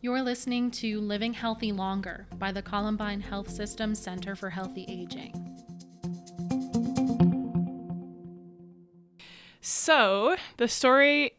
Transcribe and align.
You're 0.00 0.22
listening 0.22 0.70
to 0.72 1.00
Living 1.00 1.32
Healthy 1.32 1.72
Longer 1.72 2.28
by 2.38 2.52
the 2.52 2.62
Columbine 2.62 3.20
Health 3.20 3.50
System 3.50 3.96
Center 3.96 4.36
for 4.36 4.48
Healthy 4.48 4.84
Aging. 4.88 5.34
So, 9.60 10.36
the 10.56 10.68
story 10.68 11.32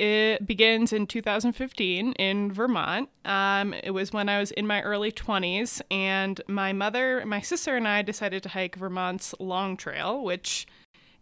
begins 0.45 0.91
in 0.91 1.07
2015 1.07 2.11
in 2.11 2.51
Vermont. 2.51 3.07
Um, 3.23 3.73
it 3.73 3.92
was 3.92 4.12
when 4.12 4.28
I 4.28 4.40
was 4.40 4.51
in 4.51 4.67
my 4.67 4.81
early 4.81 5.13
20s, 5.13 5.81
and 5.89 6.41
my 6.49 6.73
mother, 6.73 7.23
my 7.26 7.39
sister, 7.39 7.78
and 7.78 7.87
I 7.87 8.01
decided 8.01 8.44
to 8.44 8.49
hike 8.49 8.76
Vermont's 8.76 9.33
Long 9.39 9.78
Trail, 9.78 10.21
which 10.21 10.67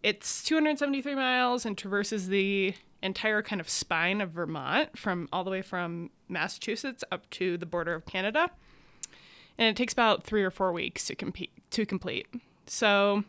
it's 0.02 0.42
273 0.42 1.14
miles 1.14 1.64
and 1.64 1.78
traverses 1.78 2.26
the 2.26 2.74
entire 3.02 3.42
kind 3.42 3.60
of 3.60 3.68
spine 3.68 4.20
of 4.20 4.30
Vermont 4.30 4.98
from 4.98 5.28
all 5.32 5.44
the 5.44 5.50
way 5.50 5.62
from 5.62 6.10
Massachusetts 6.28 7.04
up 7.12 7.28
to 7.30 7.56
the 7.56 7.66
border 7.66 7.94
of 7.94 8.06
Canada. 8.06 8.50
And 9.56 9.68
it 9.68 9.76
takes 9.76 9.92
about 9.92 10.24
three 10.24 10.42
or 10.42 10.50
four 10.50 10.72
weeks 10.72 11.06
to 11.06 11.14
compete 11.14 11.50
to 11.70 11.84
complete. 11.84 12.26
So 12.66 13.24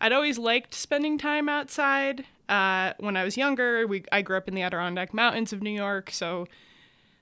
I'd 0.00 0.12
always 0.12 0.38
liked 0.38 0.74
spending 0.74 1.18
time 1.18 1.48
outside. 1.48 2.24
Uh, 2.48 2.92
when 2.98 3.16
I 3.16 3.24
was 3.24 3.36
younger, 3.36 3.86
we 3.86 4.04
I 4.12 4.22
grew 4.22 4.36
up 4.36 4.48
in 4.48 4.54
the 4.54 4.62
Adirondack 4.62 5.14
Mountains 5.14 5.52
of 5.52 5.62
New 5.62 5.70
York, 5.70 6.10
so 6.10 6.46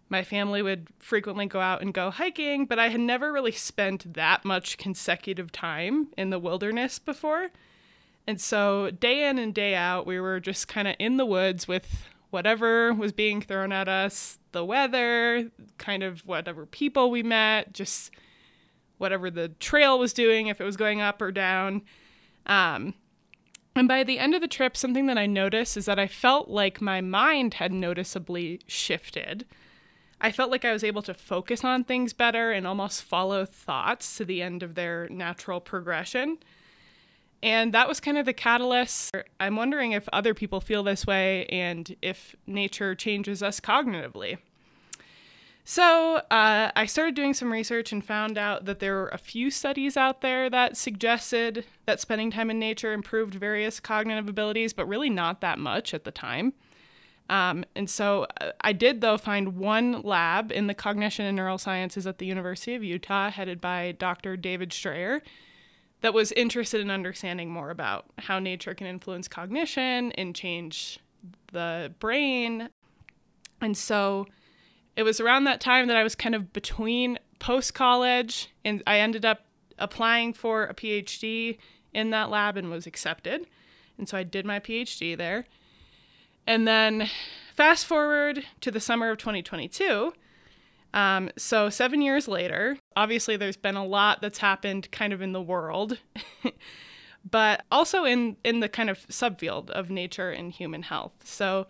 my 0.09 0.23
family 0.23 0.62
would 0.62 0.89
frequently 0.98 1.47
go 1.47 1.61
out 1.61 1.81
and 1.81 1.95
go 1.95 2.11
hiking, 2.11 2.67
but 2.67 2.79
I 2.79 2.89
had 2.89 3.01
never 3.01 3.33
really 3.33 3.53
spent 3.53 4.15
that 4.15 4.45
much 4.45 4.77
consecutive 4.77 5.51
time 5.51 6.09
in 6.17 6.31
the 6.31 6.39
wilderness 6.39 6.98
before. 6.98 7.51
And 8.27 8.41
so, 8.41 8.91
day 8.91 9.28
in 9.28 9.38
and 9.38 9.55
day 9.55 9.74
out, 9.74 10.06
we 10.06 10.19
were 10.19 10.41
just 10.41 10.66
kind 10.66 10.88
of 10.88 10.96
in 10.98 11.19
the 11.19 11.27
woods 11.27 11.69
with 11.69 12.06
whatever 12.30 12.92
was 12.92 13.12
being 13.12 13.41
thrown 13.41 13.70
at 13.70 13.88
us 13.88 14.38
the 14.55 14.64
weather, 14.64 15.50
kind 15.78 16.02
of 16.02 16.20
whatever 16.20 16.64
people 16.64 17.10
we 17.10 17.23
met, 17.23 17.74
just 17.74 18.10
whatever 18.97 19.30
the 19.30 19.48
trail 19.48 19.98
was 19.98 20.12
doing, 20.12 20.47
if 20.47 20.61
it 20.61 20.64
was 20.64 20.77
going 20.77 21.00
up 21.00 21.20
or 21.20 21.31
down. 21.31 21.83
Um, 22.47 22.94
and 23.77 23.89
by 23.89 24.05
the 24.05 24.19
end 24.19 24.34
of 24.34 24.41
the 24.41 24.48
trip, 24.48 24.77
something 24.77 25.06
that 25.06 25.19
I 25.19 25.27
noticed 25.27 25.77
is 25.77 25.86
that 25.86 25.98
I 25.98 26.06
felt 26.06 26.48
like 26.48 26.81
my 26.81 27.00
mind 27.00 27.55
had 27.55 27.72
noticeably 27.72 28.61
shifted. 28.66 29.44
I 30.20 30.31
felt 30.31 30.50
like 30.50 30.64
I 30.64 30.72
was 30.72 30.84
able 30.84 31.03
to 31.03 31.14
focus 31.14 31.64
on 31.64 31.84
things 31.84 32.12
better 32.12 32.53
and 32.53 32.66
almost 32.66 33.03
follow 33.03 33.44
thoughts 33.44 34.16
to 34.16 34.25
the 34.25 34.41
end 34.41 34.62
of 34.62 34.77
their 34.77 35.09
natural 35.09 35.61
progression. 35.61 36.38
And 37.45 37.75
that 37.75 37.87
was 37.87 38.00
kind 38.00 38.17
of 38.17 38.25
the 38.25 38.33
catalyst. 38.33 39.14
I'm 39.39 39.56
wondering 39.56 39.92
if 39.92 40.09
other 40.14 40.33
people 40.33 40.62
feel 40.62 40.83
this 40.83 41.06
way 41.06 41.45
and 41.47 41.95
if 42.00 42.34
nature 42.47 42.95
changes 42.95 43.42
us 43.42 43.61
cognitively. 43.61 44.39
So, 45.62 46.17
uh, 46.31 46.70
I 46.75 46.87
started 46.87 47.15
doing 47.15 47.34
some 47.34 47.53
research 47.53 47.92
and 47.92 48.03
found 48.03 48.39
out 48.39 48.65
that 48.65 48.78
there 48.78 48.95
were 48.95 49.09
a 49.09 49.19
few 49.19 49.50
studies 49.50 49.95
out 49.95 50.22
there 50.22 50.48
that 50.48 50.78
suggested 50.78 51.67
that 51.84 52.00
spending 52.00 52.31
time 52.31 52.50
in 52.50 52.59
nature 52.59 52.95
improved 52.95 53.34
various 53.34 53.78
cognitive 53.78 54.28
abilities, 54.28 54.72
but 54.72 54.89
really 54.89 55.11
not 55.11 55.42
that 55.42 55.59
much 55.59 55.92
at 55.92 56.05
the 56.05 56.11
time. 56.11 56.55
Um, 57.28 57.65
and 57.77 57.89
so 57.91 58.27
uh, 58.41 58.53
I 58.62 58.72
did, 58.72 59.03
though, 59.03 59.19
find 59.19 59.56
one 59.56 60.00
lab 60.00 60.50
in 60.50 60.67
the 60.67 60.75
cognition 60.75 61.27
and 61.27 61.39
neurosciences 61.39 62.06
at 62.06 62.19
the 62.19 62.27
University 62.27 62.75
of 62.75 62.83
Utah, 62.83 63.31
headed 63.31 63.61
by 63.61 63.92
Dr. 63.92 64.37
David 64.39 64.72
Strayer, 64.72 65.22
that 66.05 66.12
was 66.12 66.33
interested 66.33 66.83
in 66.83 66.91
understanding 66.91 67.50
more 67.50 67.70
about 67.70 68.05
how 68.19 68.38
nature 68.38 68.74
can 68.74 68.86
influence 68.86 69.27
cognition 69.27 70.12
and 70.12 70.36
change 70.36 70.98
the 71.50 71.94
brain. 71.98 72.69
And 73.62 73.74
so 73.74 74.27
it 74.97 75.02
was 75.02 75.19
around 75.19 75.44
that 75.44 75.62
time 75.62 75.88
that 75.88 75.97
I 75.97 76.02
was 76.02 76.14
kind 76.14 76.34
of 76.34 76.52
between 76.52 77.19
post 77.38 77.72
college 77.72 78.50
and 78.66 78.82
I 78.86 78.98
ended 78.98 79.25
up 79.25 79.47
applying 79.78 80.34
for 80.34 80.64
a 80.64 80.75
PhD 80.75 81.56
in 81.94 82.10
that 82.10 82.28
lab 82.28 82.58
and 82.58 82.69
was 82.69 82.86
accepted. 82.86 83.47
And 83.97 84.06
so 84.06 84.19
I 84.19 84.25
did 84.25 84.44
my 84.44 84.60
PhD 84.60 85.16
there. 85.16 85.47
And 86.47 86.69
then 86.69 87.09
fast 87.54 87.87
forward 87.87 88.44
to 88.60 88.70
the 88.70 88.78
summer 88.78 89.09
of 89.09 89.16
2022. 89.16 90.12
Um, 90.94 91.28
so, 91.37 91.71
seven 91.71 92.00
years 92.00 92.28
later, 92.28 92.78
obviously, 92.97 93.37
there's 93.37 93.56
been 93.56 93.75
a 93.75 93.84
lot 93.84 94.22
that's 94.22 94.38
happened 94.38 94.91
kind 94.93 95.12
of 95.12 95.21
in 95.21 95.32
the 95.32 95.43
world, 95.43 95.99
but 97.31 97.65
also 97.71 98.05
in, 98.05 98.37
in 98.44 98.60
the 98.60 98.69
kind 98.69 98.88
of 98.88 98.99
subfield 99.09 99.71
of 99.71 99.91
nature 99.91 100.31
and 100.31 100.53
human 100.53 100.82
health. 100.82 101.12
So, 101.25 101.66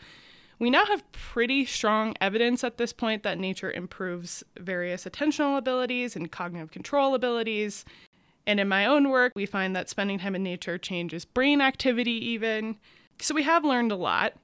we 0.58 0.68
now 0.68 0.84
have 0.84 1.10
pretty 1.12 1.64
strong 1.64 2.14
evidence 2.20 2.62
at 2.62 2.76
this 2.76 2.92
point 2.92 3.22
that 3.22 3.38
nature 3.38 3.72
improves 3.72 4.44
various 4.60 5.04
attentional 5.04 5.56
abilities 5.56 6.14
and 6.14 6.30
cognitive 6.30 6.70
control 6.70 7.14
abilities. 7.14 7.86
And 8.46 8.60
in 8.60 8.68
my 8.68 8.84
own 8.84 9.08
work, 9.08 9.32
we 9.34 9.46
find 9.46 9.74
that 9.74 9.88
spending 9.88 10.18
time 10.18 10.34
in 10.34 10.42
nature 10.42 10.76
changes 10.76 11.24
brain 11.24 11.62
activity, 11.62 12.22
even. 12.28 12.76
So, 13.22 13.34
we 13.34 13.44
have 13.44 13.64
learned 13.64 13.90
a 13.90 13.96
lot. 13.96 14.34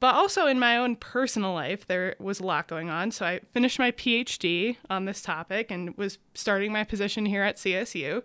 But 0.00 0.14
also 0.14 0.46
in 0.46 0.58
my 0.58 0.76
own 0.76 0.96
personal 0.96 1.52
life, 1.52 1.86
there 1.86 2.14
was 2.20 2.38
a 2.38 2.46
lot 2.46 2.68
going 2.68 2.88
on. 2.88 3.10
So 3.10 3.26
I 3.26 3.40
finished 3.52 3.78
my 3.78 3.90
PhD 3.90 4.76
on 4.88 5.06
this 5.06 5.20
topic 5.20 5.70
and 5.70 5.96
was 5.96 6.18
starting 6.34 6.72
my 6.72 6.84
position 6.84 7.26
here 7.26 7.42
at 7.42 7.56
CSU. 7.56 8.22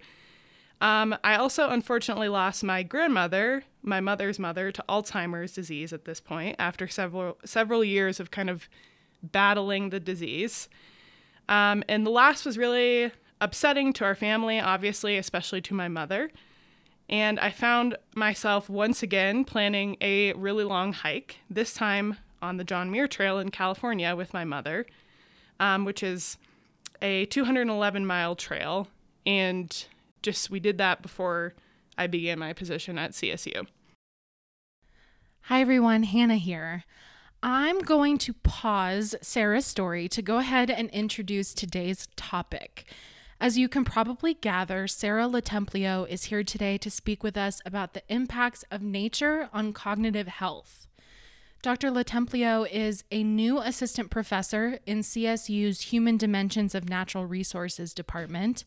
Um, 0.82 1.16
I 1.24 1.36
also 1.36 1.70
unfortunately 1.70 2.28
lost 2.28 2.64
my 2.64 2.84
grandmother, 2.84 3.64
my 3.82 4.02
mother's 4.02 4.38
mother, 4.38 4.72
to 4.72 4.84
Alzheimer's 4.88 5.54
disease 5.54 5.94
at 5.94 6.06
this 6.06 6.20
point 6.20 6.58
after 6.60 6.88
several 6.88 7.38
several 7.46 7.84
years 7.84 8.20
of 8.20 8.32
kind 8.32 8.50
of 8.50 8.68
battling 9.24 9.90
the 9.90 10.00
disease. 10.00 10.68
Um, 11.48 11.84
and 11.88 12.06
the 12.06 12.12
loss 12.12 12.46
was 12.46 12.58
really 12.58 13.12
upsetting 13.40 13.94
to 13.94 14.06
our 14.06 14.16
family, 14.16 14.60
obviously, 14.60 15.18
especially 15.18 15.62
to 15.62 15.74
my 15.74 15.88
mother. 15.88 16.32
And 17.10 17.40
I 17.40 17.52
found 17.52 17.98
myself 18.16 18.70
once 18.70 19.04
again 19.04 19.44
planning 19.46 19.98
a 20.02 20.34
really 20.34 20.64
long 20.64 20.94
hike, 20.94 21.38
this 21.50 21.74
time 21.74 22.18
on 22.42 22.58
the 22.58 22.64
John 22.64 22.92
Muir 22.92 23.08
Trail 23.08 23.40
in 23.40 23.50
California 23.50 24.16
with 24.16 24.34
my 24.34 24.44
mother, 24.44 24.86
um, 25.60 25.86
which 25.86 26.02
is 26.02 26.38
a 27.02 27.26
211 27.26 28.06
mile 28.06 28.36
trail. 28.36 28.88
And 29.26 29.86
just 30.22 30.50
we 30.50 30.60
did 30.60 30.78
that 30.78 31.02
before 31.02 31.54
I 31.98 32.08
began 32.08 32.40
my 32.40 32.54
position 32.54 32.98
at 32.98 33.12
CSU. 33.12 33.68
Hi, 35.48 35.62
everyone. 35.62 36.04
Hannah 36.04 36.38
here. 36.38 36.86
I'm 37.44 37.80
going 37.80 38.18
to 38.20 38.34
pause 38.34 39.16
Sara's 39.22 39.66
story 39.66 40.08
to 40.08 40.22
go 40.22 40.38
ahead 40.38 40.70
and 40.72 40.90
introduce 40.92 41.54
today's 41.54 42.08
topic. 42.16 42.86
As 43.44 43.58
you 43.58 43.68
can 43.68 43.84
probably 43.84 44.36
gather, 44.36 44.88
Sara 44.88 45.26
LoTemplio 45.26 46.08
is 46.08 46.24
here 46.24 46.46
today 46.46 46.78
to 46.78 46.90
speak 46.90 47.24
with 47.24 47.36
us 47.36 47.60
about 47.66 47.94
the 47.94 48.02
impacts 48.08 48.64
of 48.72 48.82
nature 48.82 49.50
on 49.52 49.74
cognitive 49.74 50.30
health. 50.30 50.88
Dr. 51.62 51.92
LoTemplio 51.92 52.66
is 52.72 53.04
a 53.12 53.22
new 53.22 53.60
assistant 53.60 54.10
professor 54.10 54.80
in 54.86 55.00
CSU's 55.00 55.82
Human 55.92 56.16
Dimensions 56.16 56.74
of 56.74 56.88
Natural 56.88 57.26
Resources 57.26 57.94
department. 57.94 58.64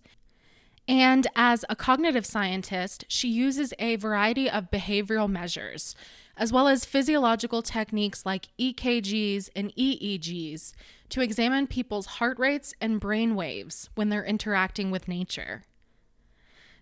And 0.87 1.27
as 1.35 1.65
a 1.71 1.75
cognitive 1.75 2.27
scientist, 2.27 3.07
she 3.09 3.29
uses 3.29 3.73
a 3.79 3.97
variety 3.97 4.51
of 4.51 4.71
behavioral 4.71 5.31
measures, 5.31 5.97
as 6.37 6.53
well 6.53 6.69
as 6.69 6.85
physiological 6.85 7.63
techniques 7.63 8.27
like 8.27 8.49
EKGs 8.61 9.49
and 9.57 9.75
EEGs 9.75 10.75
to 11.11 11.21
examine 11.21 11.67
people's 11.67 12.07
heart 12.07 12.39
rates 12.39 12.75
and 12.81 13.01
brain 13.01 13.35
waves 13.35 13.91
when 13.95 14.09
they're 14.09 14.25
interacting 14.25 14.91
with 14.91 15.09
nature. 15.09 15.63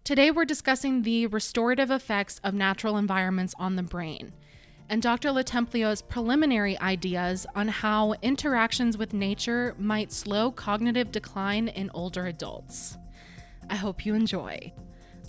Today, 0.02 0.30
we're 0.30 0.44
discussing 0.44 1.02
the 1.02 1.26
restorative 1.26 1.90
effects 1.90 2.40
of 2.44 2.54
natural 2.54 2.96
environments 2.96 3.54
on 3.58 3.76
the 3.76 3.82
brain 3.82 4.32
and 4.88 5.00
Dr. 5.00 5.30
LoTemplio's 5.30 6.02
preliminary 6.02 6.78
ideas 6.78 7.46
on 7.54 7.68
how 7.68 8.14
interactions 8.22 8.98
with 8.98 9.14
nature 9.14 9.74
might 9.78 10.12
slow 10.12 10.50
cognitive 10.50 11.10
decline 11.10 11.68
in 11.68 11.90
older 11.94 12.26
adults. 12.26 12.98
I 13.70 13.76
hope 13.76 14.04
you 14.04 14.14
enjoy. 14.14 14.72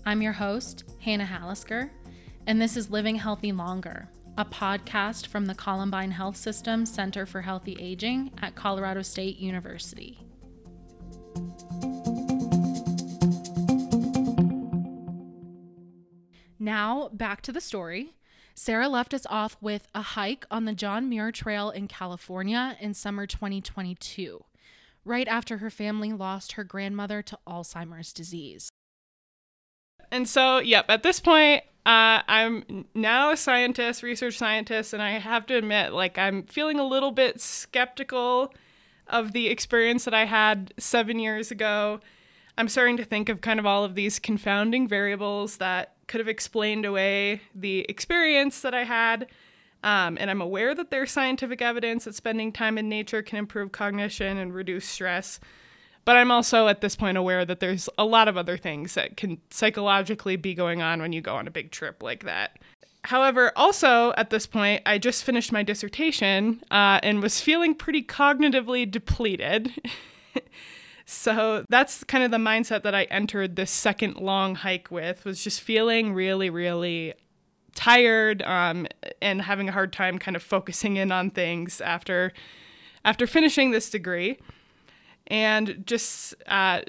I'm 0.06 0.22
your 0.22 0.34
host, 0.34 0.84
Hannah 1.00 1.26
Hallisker, 1.26 1.90
and 2.48 2.62
this 2.62 2.76
is 2.76 2.90
Living 2.90 3.16
Healthy 3.16 3.54
Longer, 3.54 4.10
a 4.38 4.44
podcast 4.44 5.28
from 5.28 5.46
the 5.46 5.56
Columbine 5.56 6.12
Health 6.12 6.36
System 6.36 6.86
Center 6.86 7.26
for 7.26 7.42
Healthy 7.42 7.78
Aging 7.80 8.32
at 8.42 8.54
Colorado 8.54 9.02
State 9.02 9.38
University. 9.38 10.20
Now, 16.60 17.10
back 17.14 17.42
to 17.44 17.54
the 17.54 17.62
story. 17.62 18.16
Sara 18.54 18.90
left 18.90 19.14
us 19.14 19.26
off 19.30 19.56
with 19.62 19.88
a 19.94 20.02
hike 20.02 20.46
on 20.52 20.66
the 20.66 20.74
John 20.74 21.08
Muir 21.08 21.32
Trail 21.32 21.70
in 21.70 21.88
California 21.88 22.76
in 22.82 22.94
summer 22.94 23.26
2022, 23.28 24.44
right 25.06 25.28
after 25.28 25.60
her 25.60 25.70
family 25.70 26.12
lost 26.12 26.54
her 26.54 26.64
grandmother 26.64 27.22
to 27.22 27.38
Alzheimer's 27.48 28.12
disease. 28.12 28.70
And 30.12 30.28
so, 30.28 30.60
yep, 30.60 30.86
at 30.90 31.04
this 31.04 31.20
point, 31.20 31.64
uh, 31.86 32.22
I'm 32.28 32.86
now 32.94 33.32
a 33.32 33.38
scientist, 33.38 34.02
research 34.02 34.38
scientist, 34.38 34.94
and 34.94 35.02
I 35.02 35.20
have 35.20 35.46
to 35.48 35.56
admit, 35.56 35.94
like, 35.94 36.18
I'm 36.18 36.44
feeling 36.44 36.80
a 36.80 36.86
little 36.86 37.12
bit 37.12 37.40
skeptical 37.40 38.54
of 39.08 39.34
the 39.34 39.48
experience 39.48 40.06
that 40.06 40.14
I 40.14 40.26
had 40.26 40.74
seven 40.78 41.20
years 41.20 41.52
ago, 41.52 42.00
I'm 42.58 42.70
starting 42.70 42.98
to 42.98 43.06
think 43.06 43.30
of 43.30 43.42
kind 43.42 43.60
of 43.60 43.66
all 43.66 43.84
of 43.84 43.96
these 43.96 44.18
confounding 44.18 44.88
variables 44.88 45.58
that 45.58 45.94
could 46.08 46.20
have 46.20 46.28
explained 46.28 46.86
away 46.86 47.42
the 47.54 47.80
experience 47.90 48.62
that 48.62 48.74
I 48.74 48.84
had. 48.84 49.28
Um, 49.84 50.18
and 50.20 50.32
I'm 50.32 50.42
aware 50.42 50.74
that 50.74 50.90
there's 50.90 51.12
scientific 51.12 51.62
evidence 51.62 52.06
that 52.06 52.16
spending 52.16 52.52
time 52.52 52.78
in 52.78 52.90
nature 52.90 53.22
can 53.22 53.38
improve 53.38 53.72
cognition 53.72 54.38
and 54.38 54.54
reduce 54.54 54.86
stress. 54.86 55.40
But 56.06 56.18
I'm 56.18 56.32
also 56.32 56.68
at 56.68 56.82
this 56.82 56.96
point 56.96 57.18
aware 57.18 57.46
that 57.46 57.60
there's 57.60 57.90
a 57.98 58.06
lot 58.06 58.28
of 58.28 58.38
other 58.38 58.58
things 58.58 58.94
that 58.94 59.18
can 59.18 59.42
psychologically 59.50 60.36
be 60.36 60.54
going 60.54 60.82
on 60.82 61.02
when 61.02 61.14
you 61.14 61.22
go 61.22 61.36
on 61.36 61.48
a 61.48 61.52
big 61.52 61.72
trip 61.72 62.04
like 62.04 62.24
that. 62.24 62.60
However, 63.06 63.52
also 63.56 64.14
at 64.18 64.30
this 64.30 64.48
point, 64.48 64.82
I 64.86 64.98
just 64.98 65.24
finished 65.24 65.52
my 65.52 65.64
dissertation 65.64 66.64
uh, 66.72 67.00
and 67.04 67.22
was 67.22 67.42
feeling 67.42 67.76
pretty 67.76 68.04
cognitively 68.04 68.90
depleted. 68.90 69.72
so 71.06 71.66
that's 71.70 72.04
kind 72.04 72.24
of 72.24 72.32
the 72.32 72.38
mindset 72.38 72.84
that 72.84 72.96
I 72.96 73.04
entered 73.06 73.56
this 73.56 73.72
second 73.72 74.18
long 74.18 74.56
hike 74.56 74.90
with 74.90 75.26
was 75.26 75.44
just 75.44 75.62
feeling 75.62 76.14
really, 76.14 76.50
really 76.50 77.14
tired 77.76 78.42
um, 78.44 78.88
and 79.22 79.42
having 79.42 79.70
a 79.70 79.72
hard 79.72 79.94
time 79.94 80.18
kind 80.18 80.36
of 80.36 80.42
focusing 80.42 80.98
in 80.98 81.12
on 81.12 81.30
things 81.30 81.82
after 81.82 82.32
after 83.04 83.28
finishing 83.28 83.70
this 83.70 83.90
degree. 83.90 84.40
And 85.28 85.84
just 85.86 86.36
uh, 86.48 86.82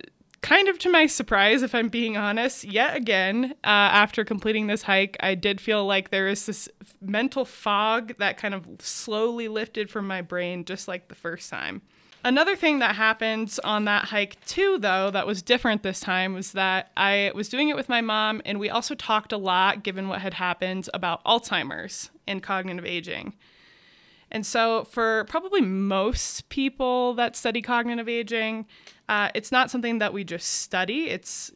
kind 0.43 0.69
of 0.69 0.79
to 0.79 0.91
my 0.91 1.07
surprise, 1.07 1.63
if 1.63 1.75
I'm 1.75 1.89
being 1.89 2.17
honest, 2.17 2.65
yet 2.65 2.97
again, 2.97 3.55
uh, 3.65 3.67
after 3.67 4.25
completing 4.25 4.67
this 4.67 4.83
hike, 4.83 5.17
I 5.21 5.35
did 5.35 5.61
feel 5.61 5.85
like 5.85 6.11
there 6.11 6.29
is 6.29 6.47
this 6.47 6.69
mental 7.01 7.45
fog 7.45 8.17
that 8.19 8.37
kind 8.37 8.55
of 8.55 8.67
slowly 8.79 9.49
lifted 9.49 9.91
from 9.91 10.07
my 10.07 10.23
brain, 10.23 10.65
just 10.65 10.87
like 10.87 11.09
the 11.09 11.15
first 11.15 11.51
time. 11.51 11.83
Another 12.25 12.57
thing 12.57 12.81
that 12.81 12.97
happened 12.97 13.57
on 13.63 13.85
that 13.85 14.07
hike, 14.07 14.45
too, 14.47 14.79
though, 14.79 15.11
that 15.13 15.27
was 15.27 15.43
different 15.43 15.83
this 15.83 16.01
time 16.01 16.35
was 16.35 16.53
that 16.53 16.91
I 16.97 17.31
was 17.35 17.49
doing 17.49 17.69
it 17.69 17.77
with 17.77 17.89
my 17.89 18.01
mom, 18.01 18.43
and 18.45 18.59
we 18.59 18.69
also 18.69 18.95
talked 18.95 19.33
a 19.33 19.37
lot, 19.37 19.85
given 19.85 20.09
what 20.09 20.23
had 20.23 20.35
happened, 20.35 20.89
about 20.93 21.25
Alzheimer's 21.25 22.11
and 22.27 22.43
cognitive 22.43 22.85
aging. 22.85 23.35
And 24.31 24.45
so, 24.45 24.85
for 24.85 25.25
probably 25.25 25.61
most 25.61 26.49
people 26.49 27.15
that 27.15 27.37
study 27.37 27.63
cognitive 27.63 28.09
aging, 28.09 28.67
uh, 29.09 29.31
it's 29.35 29.53
not 29.53 29.71
something 29.71 29.99
that 29.99 30.13
we 30.13 30.25
just 30.25 30.49
study. 30.51 31.09
It's 31.11 31.53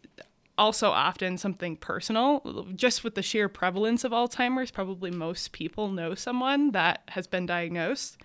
also 0.57 0.91
often 0.91 1.39
something 1.39 1.77
personal. 1.77 2.67
Just 2.77 3.03
with 3.03 3.15
the 3.15 3.23
sheer 3.23 3.49
prevalence 3.49 4.05
of 4.05 4.13
Alzheimer's, 4.13 4.71
probably 4.71 5.11
most 5.11 5.53
people 5.53 5.89
know 5.89 6.15
someone 6.15 6.73
that 6.73 7.03
has 7.09 7.27
been 7.27 7.47
diagnosed. 7.47 8.19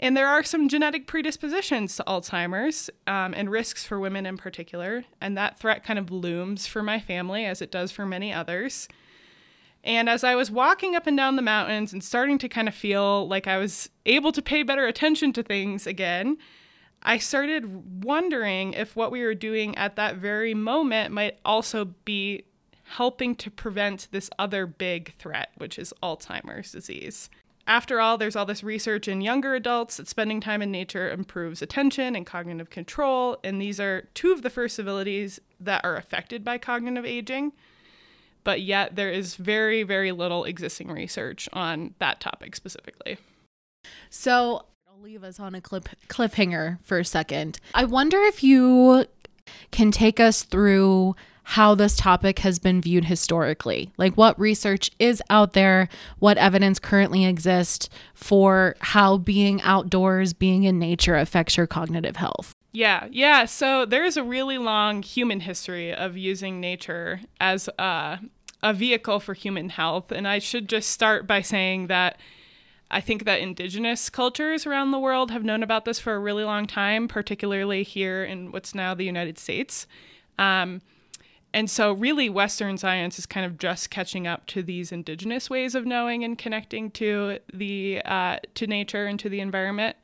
And 0.00 0.16
there 0.16 0.28
are 0.28 0.44
some 0.44 0.68
genetic 0.68 1.08
predispositions 1.08 1.96
to 1.96 2.04
Alzheimer's 2.06 2.88
um, 3.08 3.34
and 3.34 3.50
risks 3.50 3.84
for 3.84 3.98
women 3.98 4.26
in 4.26 4.36
particular. 4.36 5.04
And 5.20 5.36
that 5.36 5.58
threat 5.58 5.82
kind 5.82 5.98
of 5.98 6.12
looms 6.12 6.68
for 6.68 6.84
my 6.84 7.00
family 7.00 7.44
as 7.44 7.60
it 7.60 7.72
does 7.72 7.90
for 7.90 8.06
many 8.06 8.32
others. 8.32 8.88
And 9.88 10.10
as 10.10 10.22
I 10.22 10.34
was 10.34 10.50
walking 10.50 10.94
up 10.94 11.06
and 11.06 11.16
down 11.16 11.36
the 11.36 11.42
mountains 11.42 11.94
and 11.94 12.04
starting 12.04 12.36
to 12.40 12.48
kind 12.48 12.68
of 12.68 12.74
feel 12.74 13.26
like 13.26 13.46
I 13.46 13.56
was 13.56 13.88
able 14.04 14.32
to 14.32 14.42
pay 14.42 14.62
better 14.62 14.86
attention 14.86 15.32
to 15.32 15.42
things 15.42 15.86
again, 15.86 16.36
I 17.02 17.16
started 17.16 18.04
wondering 18.04 18.74
if 18.74 18.94
what 18.94 19.10
we 19.10 19.22
were 19.22 19.34
doing 19.34 19.74
at 19.78 19.96
that 19.96 20.16
very 20.16 20.52
moment 20.52 21.14
might 21.14 21.38
also 21.42 21.86
be 22.04 22.44
helping 22.82 23.34
to 23.36 23.50
prevent 23.50 24.08
this 24.10 24.28
other 24.38 24.66
big 24.66 25.14
threat, 25.14 25.52
which 25.56 25.78
is 25.78 25.94
Alzheimer's 26.02 26.70
disease. 26.70 27.30
After 27.66 27.98
all, 27.98 28.18
there's 28.18 28.36
all 28.36 28.46
this 28.46 28.62
research 28.62 29.08
in 29.08 29.22
younger 29.22 29.54
adults 29.54 29.96
that 29.96 30.08
spending 30.08 30.42
time 30.42 30.60
in 30.60 30.70
nature 30.70 31.10
improves 31.10 31.62
attention 31.62 32.14
and 32.14 32.26
cognitive 32.26 32.68
control, 32.68 33.38
and 33.42 33.58
these 33.58 33.80
are 33.80 34.08
two 34.12 34.32
of 34.32 34.42
the 34.42 34.50
first 34.50 34.78
abilities 34.78 35.40
that 35.58 35.82
are 35.82 35.96
affected 35.96 36.44
by 36.44 36.58
cognitive 36.58 37.06
aging 37.06 37.52
but 38.48 38.62
yet 38.62 38.96
there 38.96 39.10
is 39.10 39.34
very, 39.34 39.82
very 39.82 40.10
little 40.10 40.44
existing 40.44 40.90
research 40.90 41.50
on 41.52 41.92
that 41.98 42.18
topic 42.18 42.56
specifically. 42.56 43.18
So 44.08 44.64
I'll 44.88 45.02
leave 45.02 45.22
us 45.22 45.38
on 45.38 45.54
a 45.54 45.60
clip 45.60 45.90
cliffhanger 46.08 46.78
for 46.82 46.98
a 46.98 47.04
second. 47.04 47.60
I 47.74 47.84
wonder 47.84 48.16
if 48.22 48.42
you 48.42 49.04
can 49.70 49.90
take 49.90 50.18
us 50.18 50.44
through 50.44 51.14
how 51.42 51.74
this 51.74 51.94
topic 51.94 52.38
has 52.38 52.58
been 52.58 52.80
viewed 52.80 53.04
historically. 53.04 53.92
Like 53.98 54.14
what 54.14 54.40
research 54.40 54.90
is 54.98 55.22
out 55.28 55.52
there, 55.52 55.90
what 56.18 56.38
evidence 56.38 56.78
currently 56.78 57.26
exists 57.26 57.90
for 58.14 58.76
how 58.80 59.18
being 59.18 59.60
outdoors, 59.60 60.32
being 60.32 60.64
in 60.64 60.78
nature 60.78 61.16
affects 61.16 61.58
your 61.58 61.66
cognitive 61.66 62.16
health. 62.16 62.54
Yeah, 62.72 63.08
yeah. 63.10 63.44
So 63.46 63.84
there's 63.84 64.16
a 64.16 64.22
really 64.22 64.56
long 64.56 65.02
human 65.02 65.40
history 65.40 65.92
of 65.92 66.16
using 66.16 66.60
nature 66.60 67.20
as 67.40 67.68
a, 67.78 68.20
a 68.62 68.72
vehicle 68.72 69.20
for 69.20 69.34
human 69.34 69.68
health. 69.68 70.10
And 70.10 70.26
I 70.26 70.38
should 70.38 70.68
just 70.68 70.90
start 70.90 71.26
by 71.26 71.42
saying 71.42 71.86
that 71.88 72.18
I 72.90 73.00
think 73.00 73.24
that 73.24 73.40
indigenous 73.40 74.08
cultures 74.08 74.66
around 74.66 74.90
the 74.90 74.98
world 74.98 75.30
have 75.30 75.44
known 75.44 75.62
about 75.62 75.84
this 75.84 76.00
for 76.00 76.14
a 76.14 76.18
really 76.18 76.44
long 76.44 76.66
time, 76.66 77.06
particularly 77.06 77.82
here 77.82 78.24
in 78.24 78.50
what's 78.50 78.74
now 78.74 78.94
the 78.94 79.04
United 79.04 79.38
States. 79.38 79.86
Um, 80.38 80.80
and 81.52 81.70
so, 81.70 81.92
really, 81.92 82.28
Western 82.28 82.76
science 82.76 83.18
is 83.18 83.26
kind 83.26 83.44
of 83.46 83.58
just 83.58 83.90
catching 83.90 84.26
up 84.26 84.46
to 84.48 84.62
these 84.62 84.92
indigenous 84.92 85.48
ways 85.48 85.74
of 85.74 85.86
knowing 85.86 86.22
and 86.22 86.36
connecting 86.36 86.90
to 86.92 87.38
the 87.52 88.02
uh, 88.04 88.38
to 88.54 88.66
nature 88.66 89.06
and 89.06 89.18
to 89.20 89.28
the 89.28 89.40
environment. 89.40 89.96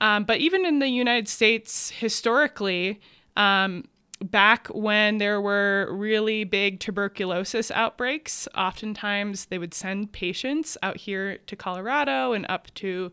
Um, 0.00 0.24
but 0.24 0.38
even 0.38 0.64
in 0.64 0.78
the 0.78 0.88
United 0.88 1.28
States, 1.28 1.90
historically, 1.90 3.00
um, 3.36 3.84
back 4.22 4.68
when 4.68 5.18
there 5.18 5.40
were 5.40 5.88
really 5.90 6.44
big 6.44 6.80
tuberculosis 6.80 7.70
outbreaks, 7.70 8.48
oftentimes 8.56 9.46
they 9.46 9.58
would 9.58 9.74
send 9.74 10.12
patients 10.12 10.76
out 10.82 10.96
here 10.96 11.38
to 11.46 11.56
Colorado 11.56 12.32
and 12.32 12.46
up 12.48 12.72
to 12.74 13.12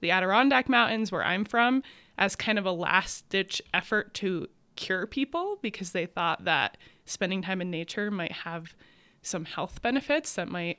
the 0.00 0.10
Adirondack 0.10 0.68
Mountains, 0.68 1.12
where 1.12 1.24
I'm 1.24 1.44
from, 1.44 1.82
as 2.18 2.36
kind 2.36 2.58
of 2.58 2.66
a 2.66 2.72
last 2.72 3.28
ditch 3.28 3.60
effort 3.74 4.14
to 4.14 4.48
cure 4.76 5.06
people 5.06 5.58
because 5.62 5.92
they 5.92 6.06
thought 6.06 6.44
that 6.44 6.76
spending 7.04 7.42
time 7.42 7.60
in 7.60 7.70
nature 7.70 8.10
might 8.10 8.32
have 8.32 8.74
some 9.22 9.44
health 9.44 9.82
benefits 9.82 10.34
that 10.34 10.48
might 10.48 10.78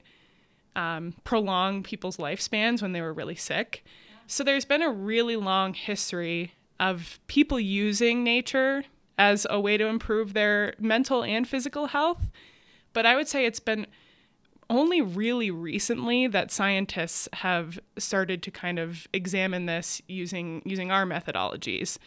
um, 0.75 1.13
prolong 1.23 1.83
people's 1.83 2.17
lifespans 2.17 2.81
when 2.81 2.93
they 2.93 3.01
were 3.01 3.13
really 3.13 3.35
sick. 3.35 3.83
So 4.27 4.43
there's 4.43 4.65
been 4.65 4.81
a 4.81 4.91
really 4.91 5.35
long 5.35 5.73
history 5.73 6.53
of 6.79 7.19
people 7.27 7.59
using 7.59 8.23
nature 8.23 8.85
as 9.21 9.45
a 9.51 9.59
way 9.59 9.77
to 9.77 9.85
improve 9.85 10.33
their 10.33 10.73
mental 10.79 11.23
and 11.23 11.47
physical 11.47 11.85
health. 11.85 12.31
But 12.91 13.05
I 13.05 13.15
would 13.15 13.27
say 13.27 13.45
it's 13.45 13.59
been 13.59 13.85
only 14.67 14.99
really 14.99 15.51
recently 15.51 16.25
that 16.25 16.49
scientists 16.49 17.29
have 17.33 17.79
started 17.99 18.41
to 18.41 18.49
kind 18.49 18.79
of 18.79 19.07
examine 19.13 19.67
this 19.67 20.01
using 20.07 20.63
using 20.65 20.89
our 20.89 21.05
methodologies. 21.05 21.99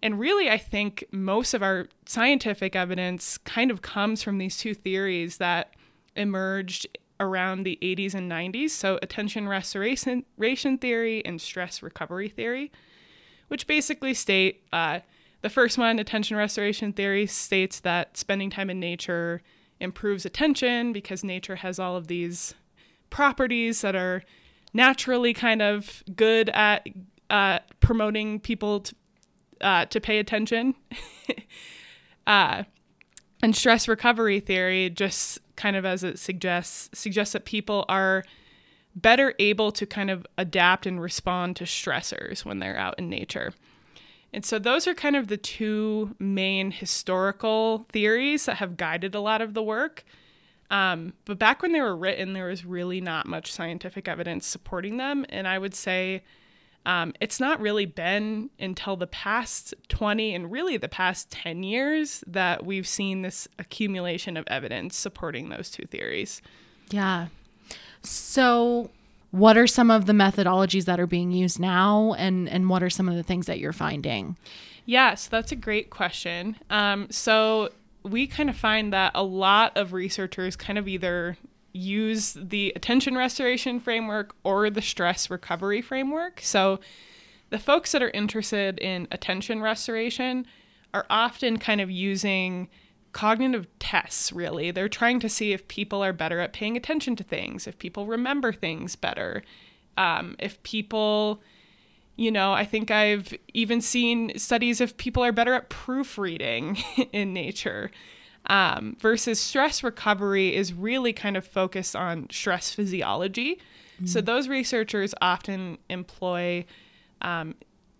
And 0.00 0.20
really 0.20 0.48
I 0.48 0.56
think 0.56 1.04
most 1.10 1.54
of 1.54 1.62
our 1.62 1.88
scientific 2.06 2.76
evidence 2.76 3.36
kind 3.38 3.72
of 3.72 3.82
comes 3.82 4.22
from 4.22 4.38
these 4.38 4.56
two 4.56 4.74
theories 4.74 5.38
that 5.38 5.74
emerged 6.14 6.86
around 7.18 7.64
the 7.64 7.78
80s 7.82 8.14
and 8.14 8.30
90s, 8.30 8.70
so 8.70 9.00
attention 9.02 9.48
restoration 9.48 10.78
theory 10.78 11.24
and 11.24 11.40
stress 11.40 11.82
recovery 11.82 12.28
theory, 12.28 12.70
which 13.48 13.66
basically 13.66 14.14
state 14.14 14.62
uh, 14.72 15.00
the 15.44 15.50
first 15.50 15.76
one, 15.76 15.98
attention 15.98 16.38
restoration 16.38 16.94
theory, 16.94 17.26
states 17.26 17.80
that 17.80 18.16
spending 18.16 18.48
time 18.48 18.70
in 18.70 18.80
nature 18.80 19.42
improves 19.78 20.24
attention 20.24 20.90
because 20.90 21.22
nature 21.22 21.56
has 21.56 21.78
all 21.78 21.98
of 21.98 22.06
these 22.06 22.54
properties 23.10 23.82
that 23.82 23.94
are 23.94 24.22
naturally 24.72 25.34
kind 25.34 25.60
of 25.60 26.02
good 26.16 26.48
at 26.48 26.86
uh, 27.28 27.58
promoting 27.80 28.40
people 28.40 28.80
to, 28.80 28.94
uh, 29.60 29.84
to 29.84 30.00
pay 30.00 30.18
attention. 30.18 30.74
uh, 32.26 32.62
and 33.42 33.54
stress 33.54 33.86
recovery 33.86 34.40
theory, 34.40 34.88
just 34.88 35.40
kind 35.56 35.76
of 35.76 35.84
as 35.84 36.02
it 36.02 36.18
suggests, 36.18 36.88
suggests 36.98 37.34
that 37.34 37.44
people 37.44 37.84
are 37.90 38.24
better 38.96 39.34
able 39.38 39.72
to 39.72 39.84
kind 39.84 40.10
of 40.10 40.26
adapt 40.38 40.86
and 40.86 41.02
respond 41.02 41.54
to 41.56 41.64
stressors 41.64 42.46
when 42.46 42.60
they're 42.60 42.78
out 42.78 42.98
in 42.98 43.10
nature. 43.10 43.52
And 44.34 44.44
so 44.44 44.58
those 44.58 44.88
are 44.88 44.94
kind 44.94 45.14
of 45.14 45.28
the 45.28 45.36
two 45.36 46.16
main 46.18 46.72
historical 46.72 47.86
theories 47.90 48.46
that 48.46 48.56
have 48.56 48.76
guided 48.76 49.14
a 49.14 49.20
lot 49.20 49.40
of 49.40 49.54
the 49.54 49.62
work. 49.62 50.04
Um, 50.70 51.12
but 51.24 51.38
back 51.38 51.62
when 51.62 51.70
they 51.70 51.80
were 51.80 51.96
written, 51.96 52.32
there 52.32 52.48
was 52.48 52.64
really 52.64 53.00
not 53.00 53.26
much 53.26 53.52
scientific 53.52 54.08
evidence 54.08 54.44
supporting 54.44 54.96
them. 54.96 55.24
And 55.28 55.46
I 55.46 55.56
would 55.58 55.72
say 55.72 56.24
um, 56.84 57.14
it's 57.20 57.38
not 57.38 57.60
really 57.60 57.86
been 57.86 58.50
until 58.58 58.96
the 58.96 59.06
past 59.06 59.72
20 59.88 60.34
and 60.34 60.50
really 60.50 60.78
the 60.78 60.88
past 60.88 61.30
10 61.30 61.62
years 61.62 62.24
that 62.26 62.66
we've 62.66 62.88
seen 62.88 63.22
this 63.22 63.46
accumulation 63.60 64.36
of 64.36 64.44
evidence 64.48 64.96
supporting 64.96 65.48
those 65.48 65.70
two 65.70 65.86
theories. 65.86 66.42
Yeah. 66.90 67.28
So 68.02 68.90
what 69.34 69.56
are 69.56 69.66
some 69.66 69.90
of 69.90 70.06
the 70.06 70.12
methodologies 70.12 70.84
that 70.84 71.00
are 71.00 71.08
being 71.08 71.32
used 71.32 71.58
now 71.58 72.14
and 72.16 72.48
and 72.48 72.70
what 72.70 72.84
are 72.84 72.90
some 72.90 73.08
of 73.08 73.16
the 73.16 73.22
things 73.24 73.46
that 73.46 73.58
you're 73.58 73.72
finding? 73.72 74.36
Yeah 74.86 75.14
so 75.14 75.28
that's 75.30 75.50
a 75.50 75.56
great 75.56 75.90
question. 75.90 76.56
Um, 76.70 77.08
so 77.10 77.70
we 78.04 78.28
kind 78.28 78.48
of 78.48 78.56
find 78.56 78.92
that 78.92 79.10
a 79.14 79.24
lot 79.24 79.76
of 79.76 79.92
researchers 79.92 80.54
kind 80.54 80.78
of 80.78 80.86
either 80.86 81.36
use 81.72 82.36
the 82.40 82.72
attention 82.76 83.16
restoration 83.16 83.80
framework 83.80 84.36
or 84.44 84.70
the 84.70 84.82
stress 84.82 85.28
recovery 85.28 85.82
framework. 85.82 86.40
So 86.40 86.78
the 87.50 87.58
folks 87.58 87.90
that 87.90 88.02
are 88.02 88.10
interested 88.10 88.78
in 88.78 89.08
attention 89.10 89.60
restoration 89.60 90.46
are 90.92 91.06
often 91.10 91.58
kind 91.58 91.80
of 91.80 91.90
using 91.90 92.68
cognitive 93.14 93.66
tests, 93.78 94.32
really. 94.32 94.70
They're 94.70 94.88
trying 94.88 95.20
to 95.20 95.28
see 95.30 95.52
if 95.52 95.66
people 95.68 96.04
are 96.04 96.12
better 96.12 96.40
at 96.40 96.52
paying 96.52 96.76
attention 96.76 97.16
to 97.16 97.24
things, 97.24 97.66
if 97.66 97.78
people 97.78 98.06
remember 98.06 98.52
things 98.52 98.96
better, 98.96 99.42
um, 99.96 100.36
if 100.38 100.62
people, 100.64 101.40
you 102.16 102.30
know, 102.30 102.52
I 102.52 102.66
think 102.66 102.90
I've 102.90 103.32
even 103.54 103.80
seen 103.80 104.36
studies 104.36 104.80
if 104.80 104.96
people 104.98 105.24
are 105.24 105.32
better 105.32 105.54
at 105.54 105.70
proofreading 105.70 106.76
in 107.12 107.32
nature. 107.32 107.90
Um, 108.46 108.96
versus 109.00 109.40
stress 109.40 109.82
recovery 109.82 110.54
is 110.54 110.74
really 110.74 111.14
kind 111.14 111.38
of 111.38 111.46
focused 111.46 111.96
on 111.96 112.28
stress 112.30 112.74
physiology. 112.74 113.54
Mm-hmm. 113.54 114.06
So 114.06 114.20
those 114.20 114.48
researchers 114.48 115.14
often 115.22 115.78
employ 115.88 116.66
um, 117.22 117.54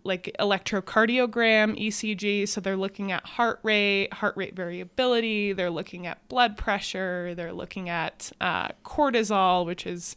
like 0.05 0.35
electrocardiogram 0.39 1.77
ECG. 1.79 2.47
So 2.47 2.61
they're 2.61 2.77
looking 2.77 3.11
at 3.11 3.25
heart 3.25 3.59
rate, 3.63 4.13
heart 4.13 4.37
rate 4.37 4.55
variability. 4.55 5.51
They're 5.51 5.71
looking 5.71 6.05
at 6.07 6.25
blood 6.29 6.57
pressure. 6.57 7.33
They're 7.35 7.53
looking 7.53 7.89
at 7.89 8.31
uh, 8.39 8.69
cortisol, 8.85 9.65
which 9.65 9.85
is 9.85 10.15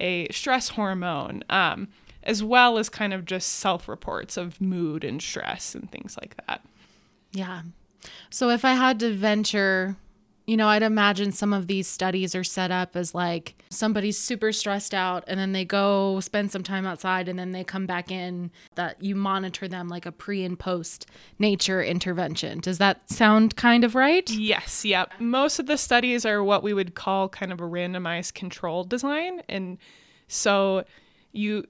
a 0.00 0.28
stress 0.30 0.70
hormone, 0.70 1.44
um, 1.48 1.88
as 2.24 2.42
well 2.42 2.76
as 2.76 2.88
kind 2.88 3.14
of 3.14 3.24
just 3.24 3.48
self 3.48 3.88
reports 3.88 4.36
of 4.36 4.60
mood 4.60 5.04
and 5.04 5.22
stress 5.22 5.74
and 5.74 5.90
things 5.90 6.18
like 6.20 6.36
that. 6.46 6.60
Yeah. 7.32 7.62
So 8.30 8.50
if 8.50 8.64
I 8.64 8.74
had 8.74 8.98
to 9.00 9.12
venture 9.12 9.96
you 10.46 10.58
know, 10.58 10.68
I'd 10.68 10.82
imagine 10.82 11.32
some 11.32 11.54
of 11.54 11.68
these 11.68 11.88
studies 11.88 12.34
are 12.34 12.44
set 12.44 12.70
up 12.70 12.96
as 12.96 13.14
like 13.14 13.54
somebody's 13.70 14.18
super 14.18 14.52
stressed 14.52 14.92
out 14.92 15.24
and 15.26 15.40
then 15.40 15.52
they 15.52 15.64
go 15.64 16.20
spend 16.20 16.52
some 16.52 16.62
time 16.62 16.86
outside 16.86 17.28
and 17.28 17.38
then 17.38 17.52
they 17.52 17.64
come 17.64 17.86
back 17.86 18.10
in 18.10 18.50
that 18.74 19.02
you 19.02 19.14
monitor 19.14 19.66
them 19.66 19.88
like 19.88 20.04
a 20.04 20.12
pre 20.12 20.44
and 20.44 20.58
post 20.58 21.06
nature 21.38 21.82
intervention. 21.82 22.60
Does 22.60 22.76
that 22.78 23.10
sound 23.10 23.56
kind 23.56 23.84
of 23.84 23.94
right? 23.94 24.28
Yes, 24.30 24.84
yep. 24.84 25.12
Most 25.18 25.58
of 25.58 25.66
the 25.66 25.78
studies 25.78 26.26
are 26.26 26.44
what 26.44 26.62
we 26.62 26.74
would 26.74 26.94
call 26.94 27.30
kind 27.30 27.50
of 27.50 27.60
a 27.60 27.64
randomized 27.64 28.34
control 28.34 28.84
design 28.84 29.40
and 29.48 29.78
so 30.28 30.84
you 31.32 31.64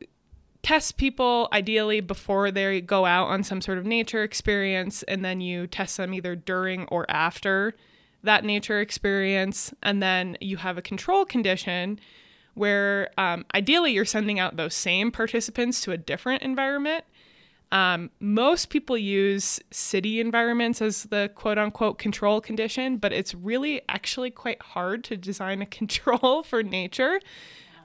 test 0.62 0.97
people 0.97 1.49
ideally 1.52 2.00
before 2.00 2.50
they 2.50 2.81
go 2.81 3.04
out 3.04 3.26
on 3.26 3.45
some 3.45 3.61
sort 3.61 3.78
of 3.78 3.85
nature 3.85 4.23
experience 4.23 5.02
and 5.04 5.25
then 5.25 5.40
you 5.40 5.66
test 5.66 5.97
them 5.97 6.12
either 6.12 6.35
during 6.35 6.87
or 6.87 7.09
after 7.09 7.75
that 8.25 8.45
nature 8.45 8.81
experience, 8.81 9.73
and 9.83 10.02
then 10.02 10.37
you 10.40 10.57
have 10.59 10.78
a 10.78 10.83
control 10.83 11.25
condition 11.25 11.99
where 12.54 13.11
um, 13.19 13.45
ideally 13.54 13.93
you're 13.93 14.04
sending 14.04 14.38
out 14.38 14.57
those 14.57 14.75
same 14.75 15.11
participants 15.11 15.81
to 15.83 15.93
a 15.93 15.97
different 15.97 16.43
environment. 16.43 17.04
Um, 17.73 18.11
most 18.21 18.71
people 18.71 18.97
use 18.97 19.59
city 19.73 20.21
environments 20.21 20.81
as 20.81 21.04
the 21.04 21.31
quote 21.35 21.59
unquote 21.59 21.99
control 21.99 22.40
condition, 22.40 22.99
but 22.99 23.12
it's 23.12 23.35
really 23.35 23.83
actually 23.88 24.31
quite 24.31 24.62
hard 24.62 25.02
to 25.04 25.16
design 25.16 25.61
a 25.61 25.66
control 25.81 26.43
for 26.43 26.62
nature 26.62 27.21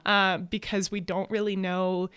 uh, 0.06 0.38
because 0.38 0.90
we 0.90 1.00
don't 1.00 1.30
really 1.30 1.56
know 1.56 2.08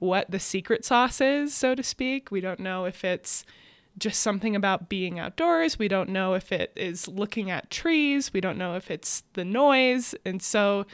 what 0.00 0.30
the 0.30 0.40
secret 0.40 0.84
sauce 0.84 1.20
is, 1.20 1.54
so 1.54 1.74
to 1.74 1.82
speak. 1.82 2.30
We 2.30 2.40
don't 2.40 2.60
know 2.60 2.86
if 2.86 3.04
it's 3.04 3.44
just 3.98 4.20
something 4.20 4.56
about 4.56 4.88
being 4.88 5.18
outdoors. 5.18 5.78
We 5.78 5.88
don't 5.88 6.10
know 6.10 6.34
if 6.34 6.52
it 6.52 6.72
is 6.76 7.08
looking 7.08 7.50
at 7.50 7.70
trees. 7.70 8.32
We 8.32 8.40
don't 8.40 8.58
know 8.58 8.76
if 8.76 8.90
it's 8.90 9.24
the 9.34 9.44
noise. 9.44 10.14
And 10.24 10.42
so 10.42 10.86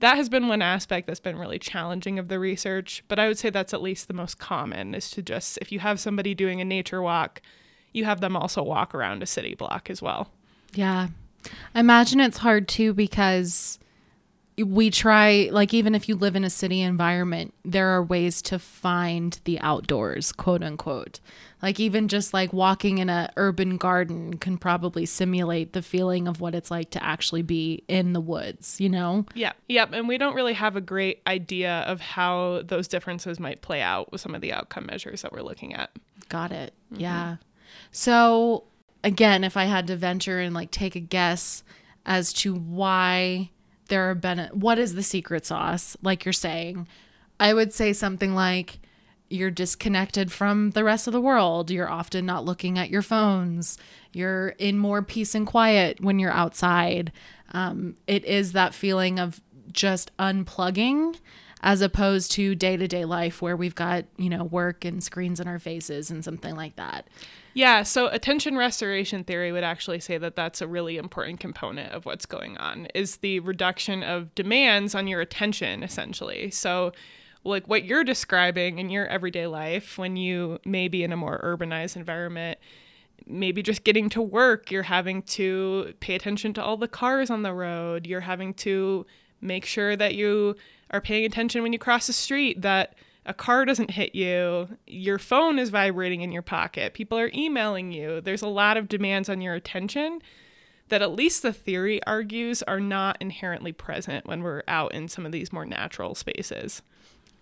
that 0.00 0.16
has 0.16 0.28
been 0.28 0.48
one 0.48 0.62
aspect 0.62 1.06
that's 1.06 1.20
been 1.20 1.38
really 1.38 1.58
challenging 1.58 2.18
of 2.18 2.28
the 2.28 2.38
research. 2.38 3.04
But 3.08 3.18
I 3.18 3.28
would 3.28 3.38
say 3.38 3.50
that's 3.50 3.74
at 3.74 3.82
least 3.82 4.08
the 4.08 4.14
most 4.14 4.38
common 4.38 4.94
is 4.94 5.10
to 5.10 5.22
just, 5.22 5.58
if 5.58 5.72
you 5.72 5.80
have 5.80 6.00
somebody 6.00 6.34
doing 6.34 6.60
a 6.60 6.64
nature 6.64 7.02
walk, 7.02 7.42
you 7.92 8.04
have 8.04 8.20
them 8.20 8.36
also 8.36 8.62
walk 8.62 8.94
around 8.94 9.22
a 9.22 9.26
city 9.26 9.54
block 9.54 9.90
as 9.90 10.02
well. 10.02 10.30
Yeah. 10.74 11.08
I 11.74 11.80
imagine 11.80 12.20
it's 12.20 12.38
hard 12.38 12.68
too 12.68 12.94
because 12.94 13.78
we 14.56 14.88
try 14.88 15.48
like 15.50 15.74
even 15.74 15.94
if 15.94 16.08
you 16.08 16.14
live 16.14 16.36
in 16.36 16.44
a 16.44 16.50
city 16.50 16.80
environment 16.80 17.52
there 17.64 17.88
are 17.88 18.02
ways 18.02 18.40
to 18.40 18.58
find 18.58 19.40
the 19.44 19.58
outdoors 19.60 20.32
quote 20.32 20.62
unquote. 20.62 21.20
Like 21.60 21.80
even 21.80 22.08
just 22.08 22.34
like 22.34 22.52
walking 22.52 22.98
in 22.98 23.08
a 23.08 23.32
urban 23.36 23.78
garden 23.78 24.36
can 24.36 24.58
probably 24.58 25.06
simulate 25.06 25.72
the 25.72 25.82
feeling 25.82 26.28
of 26.28 26.40
what 26.40 26.54
it's 26.54 26.70
like 26.70 26.90
to 26.90 27.02
actually 27.02 27.42
be 27.42 27.82
in 27.88 28.12
the 28.12 28.20
woods 28.20 28.80
you 28.80 28.88
know? 28.88 29.26
Yeah 29.34 29.52
yep 29.68 29.92
and 29.92 30.06
we 30.06 30.18
don't 30.18 30.34
really 30.34 30.54
have 30.54 30.76
a 30.76 30.80
great 30.80 31.20
idea 31.26 31.80
of 31.86 32.00
how 32.00 32.62
those 32.64 32.86
differences 32.86 33.40
might 33.40 33.60
play 33.60 33.80
out 33.80 34.12
with 34.12 34.20
some 34.20 34.34
of 34.34 34.40
the 34.40 34.52
outcome 34.52 34.86
measures 34.86 35.22
that 35.22 35.32
we're 35.32 35.42
looking 35.42 35.74
at. 35.74 35.90
Got 36.28 36.52
it 36.52 36.74
mm-hmm. 36.92 37.00
yeah. 37.00 37.36
So 37.90 38.64
again 39.02 39.44
if 39.44 39.56
i 39.56 39.64
had 39.64 39.86
to 39.86 39.96
venture 39.96 40.38
and 40.38 40.54
like 40.54 40.70
take 40.70 40.96
a 40.96 41.00
guess 41.00 41.62
as 42.06 42.32
to 42.32 42.54
why 42.54 43.50
there 43.88 44.10
are 44.10 44.14
been 44.14 44.48
what 44.52 44.78
is 44.78 44.94
the 44.94 45.02
secret 45.02 45.46
sauce 45.46 45.96
like 46.02 46.24
you're 46.24 46.32
saying? 46.32 46.88
I 47.38 47.54
would 47.54 47.72
say 47.72 47.92
something 47.92 48.34
like 48.34 48.78
you're 49.28 49.50
disconnected 49.50 50.30
from 50.30 50.70
the 50.70 50.84
rest 50.84 51.06
of 51.06 51.12
the 51.12 51.20
world. 51.20 51.70
You're 51.70 51.90
often 51.90 52.26
not 52.26 52.44
looking 52.44 52.78
at 52.78 52.90
your 52.90 53.02
phones. 53.02 53.78
You're 54.12 54.50
in 54.50 54.78
more 54.78 55.02
peace 55.02 55.34
and 55.34 55.46
quiet 55.46 56.00
when 56.00 56.18
you're 56.18 56.30
outside. 56.30 57.10
Um, 57.52 57.96
it 58.06 58.24
is 58.24 58.52
that 58.52 58.74
feeling 58.74 59.18
of 59.18 59.40
just 59.72 60.16
unplugging 60.18 61.16
as 61.64 61.80
opposed 61.80 62.30
to 62.30 62.54
day-to-day 62.54 63.04
life 63.04 63.42
where 63.42 63.56
we've 63.56 63.74
got 63.74 64.04
you 64.16 64.30
know 64.30 64.44
work 64.44 64.84
and 64.84 65.02
screens 65.02 65.40
in 65.40 65.48
our 65.48 65.58
faces 65.58 66.10
and 66.10 66.24
something 66.24 66.54
like 66.54 66.76
that 66.76 67.08
yeah, 67.54 67.84
so 67.84 68.08
attention 68.08 68.56
restoration 68.56 69.22
theory 69.22 69.52
would 69.52 69.62
actually 69.62 70.00
say 70.00 70.18
that 70.18 70.34
that's 70.34 70.60
a 70.60 70.66
really 70.66 70.96
important 70.96 71.38
component 71.38 71.92
of 71.92 72.04
what's 72.04 72.26
going 72.26 72.56
on 72.58 72.86
is 72.96 73.18
the 73.18 73.38
reduction 73.40 74.02
of 74.02 74.34
demands 74.34 74.92
on 74.92 75.06
your 75.06 75.20
attention 75.20 75.84
essentially. 75.84 76.50
So 76.50 76.92
like 77.44 77.68
what 77.68 77.84
you're 77.84 78.02
describing 78.02 78.80
in 78.80 78.90
your 78.90 79.06
everyday 79.06 79.46
life 79.46 79.98
when 79.98 80.16
you 80.16 80.58
may 80.64 80.88
be 80.88 81.04
in 81.04 81.12
a 81.12 81.16
more 81.16 81.40
urbanized 81.44 81.94
environment, 81.94 82.58
maybe 83.24 83.62
just 83.62 83.84
getting 83.84 84.08
to 84.10 84.20
work, 84.20 84.72
you're 84.72 84.82
having 84.82 85.22
to 85.22 85.94
pay 86.00 86.16
attention 86.16 86.54
to 86.54 86.62
all 86.62 86.76
the 86.76 86.88
cars 86.88 87.30
on 87.30 87.42
the 87.42 87.54
road, 87.54 88.04
you're 88.04 88.20
having 88.20 88.52
to 88.54 89.06
make 89.44 89.64
sure 89.64 89.94
that 89.96 90.14
you 90.14 90.56
are 90.90 91.00
paying 91.00 91.24
attention 91.24 91.62
when 91.62 91.72
you 91.72 91.78
cross 91.78 92.06
the 92.06 92.12
street 92.12 92.62
that 92.62 92.94
a 93.26 93.34
car 93.34 93.64
doesn't 93.64 93.90
hit 93.90 94.14
you, 94.14 94.68
your 94.86 95.18
phone 95.18 95.58
is 95.58 95.70
vibrating 95.70 96.20
in 96.20 96.32
your 96.32 96.42
pocket, 96.42 96.94
people 96.94 97.18
are 97.18 97.30
emailing 97.34 97.92
you. 97.92 98.20
There's 98.20 98.42
a 98.42 98.48
lot 98.48 98.76
of 98.76 98.88
demands 98.88 99.28
on 99.28 99.40
your 99.40 99.54
attention 99.54 100.20
that 100.88 101.02
at 101.02 101.12
least 101.12 101.42
the 101.42 101.52
theory 101.52 102.02
argues 102.04 102.62
are 102.64 102.80
not 102.80 103.16
inherently 103.20 103.72
present 103.72 104.26
when 104.26 104.42
we're 104.42 104.62
out 104.68 104.92
in 104.92 105.08
some 105.08 105.24
of 105.24 105.32
these 105.32 105.52
more 105.52 105.64
natural 105.64 106.14
spaces. 106.14 106.82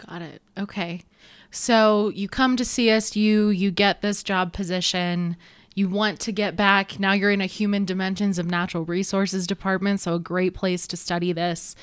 Got 0.07 0.23
it. 0.23 0.43
Okay. 0.57 1.03
So 1.51 2.11
you 2.15 2.29
come 2.29 2.57
to 2.57 2.65
CSU, 2.65 3.57
you 3.57 3.71
get 3.71 4.01
this 4.01 4.23
job 4.23 4.53
position, 4.53 5.37
you 5.75 5.89
want 5.89 6.21
to 6.21 6.33
get 6.33 6.57
back. 6.57 6.99
Now 7.01 7.13
you're 7.13 7.31
in 7.31 7.41
a 7.41 7.47
human 7.47 7.85
dimensions 7.85 8.39
of 8.39 8.47
natural 8.47 8.85
resources 8.85 9.47
department, 9.47 10.01
so 10.01 10.15
a 10.15 10.19
great 10.19 10.55
place 10.55 10.87
to 10.89 10.97
study 10.97 11.33
this 11.33 11.75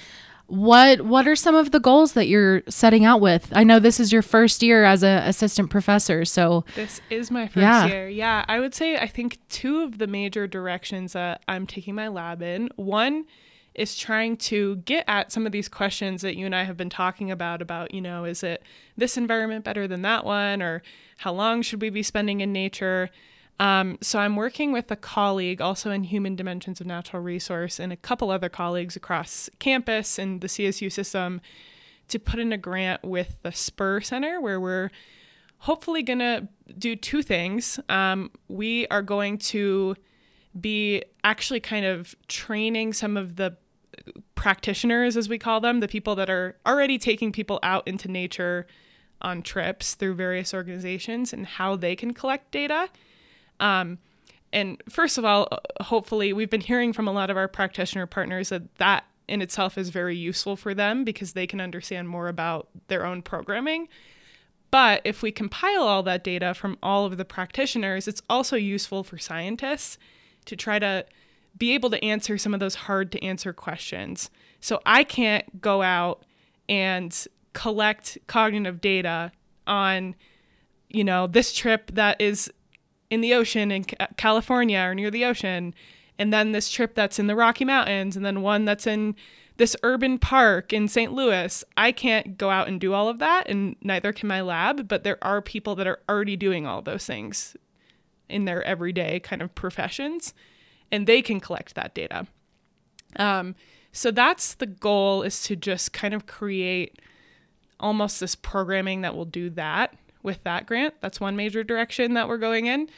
what 0.50 1.02
what 1.02 1.28
are 1.28 1.36
some 1.36 1.54
of 1.54 1.70
the 1.70 1.80
goals 1.80 2.14
that 2.14 2.28
you're 2.28 2.64
setting 2.68 3.06
out 3.06 3.22
with 3.22 3.52
i 3.56 3.64
know 3.64 3.78
this 3.78 4.00
is 4.00 4.12
your 4.12 4.24
first 4.24 4.64
year 4.64 4.84
as 4.84 5.04
an 5.04 5.22
assistant 5.24 5.70
professor 5.70 6.26
so 6.26 6.66
this 6.76 7.00
is 7.12 7.30
my 7.30 7.46
first 7.46 7.58
yeah. 7.58 7.86
year 7.86 8.10
yeah 8.10 8.44
i 8.48 8.60
would 8.60 8.74
say 8.74 8.98
i 8.98 9.06
think 9.06 9.38
two 9.50 9.82
of 9.82 10.00
the 10.00 10.08
major 10.08 10.48
directions 10.48 11.14
that 11.14 11.44
i'm 11.48 11.68
taking 11.68 11.94
my 11.94 12.08
lab 12.08 12.42
in 12.42 12.68
one 12.78 13.26
is 13.76 13.96
trying 13.96 14.36
to 14.36 14.78
get 14.78 15.06
at 15.08 15.32
some 15.32 15.46
of 15.46 15.52
these 15.52 15.70
questions 15.70 16.24
that 16.24 16.36
you 16.36 16.48
and 16.48 16.56
i 16.56 16.64
have 16.64 16.76
been 16.76 16.90
talking 16.90 17.30
about 17.30 17.62
about 17.62 17.94
you 17.94 18.02
know 18.02 18.26
is 18.26 18.42
it 18.42 18.64
this 18.98 19.18
environment 19.18 19.64
better 19.64 19.88
than 19.88 20.02
that 20.02 20.26
one 20.26 20.64
or 20.64 20.82
how 21.18 21.32
long 21.32 21.62
should 21.62 21.80
we 21.80 21.92
be 21.92 22.02
spending 22.02 22.42
in 22.42 22.52
nature 22.52 23.12
um, 23.60 23.98
so 24.02 24.20
I'm 24.20 24.36
working 24.36 24.72
with 24.72 24.90
a 24.90 24.96
colleague 24.96 25.62
also 25.62 25.92
in 25.92 26.06
human 26.06 26.36
dimensions 26.36 26.80
of 26.80 26.88
natural 26.88 27.22
resource 27.22 27.80
and 27.80 27.92
a 27.92 27.98
couple 27.98 28.32
other 28.32 28.50
colleagues 28.50 28.96
across 28.96 29.50
campus 29.60 30.18
and 30.18 30.40
the 30.40 30.48
CSU 30.48 30.92
system 30.92 31.42
to 32.08 32.20
put 32.20 32.40
in 32.40 32.54
a 32.54 32.58
grant 32.58 33.04
with 33.04 33.36
the 33.44 33.52
Spur 33.52 34.02
Center 34.02 34.40
where 34.40 34.60
we're 34.60 34.90
hopefully 35.60 36.02
going 36.02 36.20
to 36.20 36.48
do 36.78 36.96
two 36.96 37.22
things. 37.22 37.80
Um, 37.90 38.32
we 38.48 38.88
are 38.88 39.02
going 39.02 39.38
to 39.38 39.96
be 40.60 41.04
actually 41.24 41.60
kind 41.60 41.86
of 41.86 42.16
training 42.28 42.94
some 42.94 43.18
of 43.18 43.36
the 43.36 43.58
practitioners, 44.36 45.18
as 45.18 45.28
we 45.28 45.38
call 45.38 45.60
them, 45.60 45.82
the 45.82 45.88
people 45.88 46.16
that 46.16 46.30
are 46.30 46.58
already 46.66 46.98
taking 46.98 47.32
people 47.32 47.60
out 47.62 47.88
into 47.88 48.10
nature 48.10 48.66
on 49.22 49.42
trips 49.42 49.96
through 49.96 50.16
various 50.16 50.54
organizations 50.54 51.34
and 51.34 51.46
how 51.46 51.76
they 51.76 51.96
can 51.96 52.14
collect 52.14 52.52
data. 52.52 52.88
Um, 53.60 54.00
and 54.52 54.82
first 54.90 55.18
of 55.18 55.26
all, 55.26 55.48
hopefully, 55.82 56.34
we've 56.34 56.50
been 56.50 56.62
hearing 56.62 56.94
from 56.94 57.08
a 57.08 57.12
lot 57.12 57.30
of 57.30 57.38
our 57.38 57.48
practitioner 57.48 58.06
partners 58.06 58.50
that 58.50 58.76
that 58.78 59.06
in 59.28 59.42
itself 59.42 59.78
is 59.78 59.90
very 59.90 60.16
useful 60.18 60.56
for 60.56 60.74
them 60.74 61.04
because 61.04 61.34
they 61.34 61.46
can 61.46 61.62
understand 61.62 62.10
more 62.10 62.28
about 62.28 62.68
their 62.88 63.06
own 63.06 63.22
programming. 63.22 63.88
But 64.72 65.02
if 65.04 65.22
we 65.22 65.32
compile 65.32 65.84
all 65.84 66.04
that 66.04 66.24
data 66.24 66.54
from 66.54 66.78
all 66.84 67.06
of 67.06 67.18
the 67.18 67.26
practitioners, 67.26 68.08
it's 68.08 68.22
also 68.30 68.56
useful 68.56 69.04
for 69.04 69.18
scientists 69.18 69.98
to 70.46 70.56
try 70.56 70.80
to 70.80 71.06
be 71.58 71.74
able 71.74 71.90
to 71.90 72.04
answer 72.04 72.38
some 72.38 72.54
of 72.54 72.60
those 72.60 72.76
hard 72.76 73.12
to 73.12 73.24
answer 73.24 73.54
questions. 73.54 74.30
So 74.60 74.80
I 74.86 75.04
can't 75.04 75.62
go 75.62 75.82
out 75.82 76.24
and 76.68 77.16
collect 77.54 78.18
cognitive 78.28 78.80
data 78.82 79.32
on, 79.66 80.16
you 80.88 81.04
know, 81.04 81.28
this 81.28 81.54
trip 81.54 81.92
that 81.94 82.22
is 82.22 82.52
in 83.10 83.22
the 83.22 83.34
ocean 83.34 83.72
in 83.72 83.84
California 84.18 84.80
or 84.80 84.96
near 84.96 85.12
the 85.12 85.26
ocean, 85.26 85.74
and 86.18 86.34
then 86.34 86.52
this 86.52 86.70
trip 86.70 86.96
that's 86.96 87.20
in 87.20 87.28
the 87.28 87.36
Rocky 87.36 87.66
Mountains, 87.66 88.16
and 88.16 88.26
then 88.26 88.42
one 88.42 88.66
that's 88.66 88.86
in 88.86 89.16
this 89.58 89.76
urban 89.84 90.20
park 90.20 90.72
in 90.72 90.88
St. 90.88 91.12
Louis. 91.12 91.64
I 91.76 91.92
can't 91.92 92.38
go 92.38 92.50
out 92.50 92.68
and 92.68 92.80
do 92.80 92.94
all 92.94 93.10
of 93.10 93.20
that, 93.20 93.48
and 93.48 93.76
neither 93.82 94.14
can 94.14 94.28
my 94.28 94.42
lab, 94.42 94.88
but 94.88 95.04
there 95.04 95.18
are 95.22 95.42
people 95.42 95.76
that 95.76 95.88
are 95.88 96.00
already 96.08 96.36
doing 96.36 96.66
all 96.66 96.82
those 96.82 97.06
things 97.06 97.58
in 98.30 98.46
their 98.46 98.64
everyday 98.64 99.20
kind 99.20 99.42
of 99.42 99.56
professions, 99.56 100.34
and 100.92 101.08
they 101.08 101.22
can 101.22 101.40
collect 101.40 101.76
that 101.76 101.96
data. 101.96 102.28
Um, 103.16 103.56
so 103.92 104.12
that's 104.12 104.54
the 104.54 104.68
goal 104.68 105.24
is 105.24 105.42
to 105.44 105.56
just 105.56 105.94
kind 105.94 106.14
of 106.14 106.28
create 106.28 107.02
almost 107.80 108.20
this 108.20 108.36
programming 108.36 109.02
that 109.02 109.16
will 109.16 109.26
do 109.26 109.50
that 109.52 109.96
with 110.24 110.44
that 110.44 110.66
grant. 110.66 110.96
That's 111.02 111.20
one 111.20 111.36
major 111.36 111.64
direction 111.64 112.14
that 112.14 112.28
we're 112.28 112.38
going 112.38 112.66
in. 112.66 112.90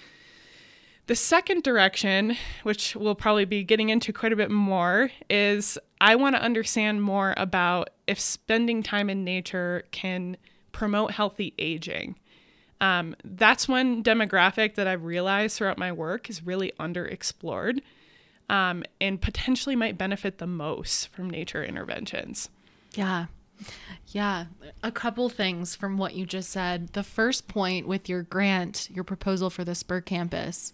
The 1.08 1.16
second 1.16 1.64
direction, 1.64 2.38
which 2.64 2.96
we'll 2.96 3.16
probably 3.16 3.46
be 3.46 3.64
getting 3.64 3.90
into 3.90 4.14
quite 4.14 4.32
a 4.32 4.36
bit 4.36 4.52
more, 4.52 5.12
is 5.30 5.78
I 6.00 6.16
want 6.16 6.36
to 6.36 6.42
understand 6.42 7.02
more 7.02 7.34
about 7.38 7.90
if 8.08 8.20
spending 8.20 8.82
time 8.84 9.10
in 9.10 9.24
nature 9.24 9.84
can 9.92 10.38
promote 10.72 11.12
healthy 11.12 11.54
aging. 11.60 12.18
Um, 12.80 13.16
that's 13.24 13.68
one 13.68 14.04
demographic 14.04 14.76
that 14.76 14.88
I've 14.88 15.04
realized 15.04 15.58
throughout 15.58 15.78
my 15.78 15.92
work 15.92 16.30
is 16.30 16.46
really 16.46 16.72
underexplored 16.80 17.82
um, 18.50 18.84
and 19.00 19.22
potentially 19.22 19.76
might 19.76 19.98
benefit 19.98 20.40
the 20.40 20.48
most 20.48 21.08
from 21.10 21.30
nature 21.30 21.64
interventions. 21.64 22.50
Yeah, 22.96 23.26
yeah, 24.08 24.46
a 24.84 24.92
couple 24.92 25.30
things 25.30 25.76
from 25.76 25.98
what 25.98 26.16
you 26.16 26.26
just 26.26 26.50
said. 26.50 26.90
The 26.94 27.04
first 27.04 27.48
point 27.48 27.88
with 27.88 28.10
your 28.10 28.24
grant, 28.24 28.90
your 28.92 29.04
proposal 29.04 29.50
for 29.50 29.64
the 29.64 29.76
Spur 29.76 30.02
campus, 30.02 30.74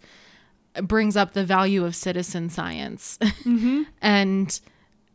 brings 0.82 1.18
up 1.18 1.34
the 1.34 1.44
value 1.44 1.86
of 1.86 1.96
citizen 1.96 2.50
science. 2.50 3.18
Mm-hmm. 3.22 3.84
and 4.02 4.60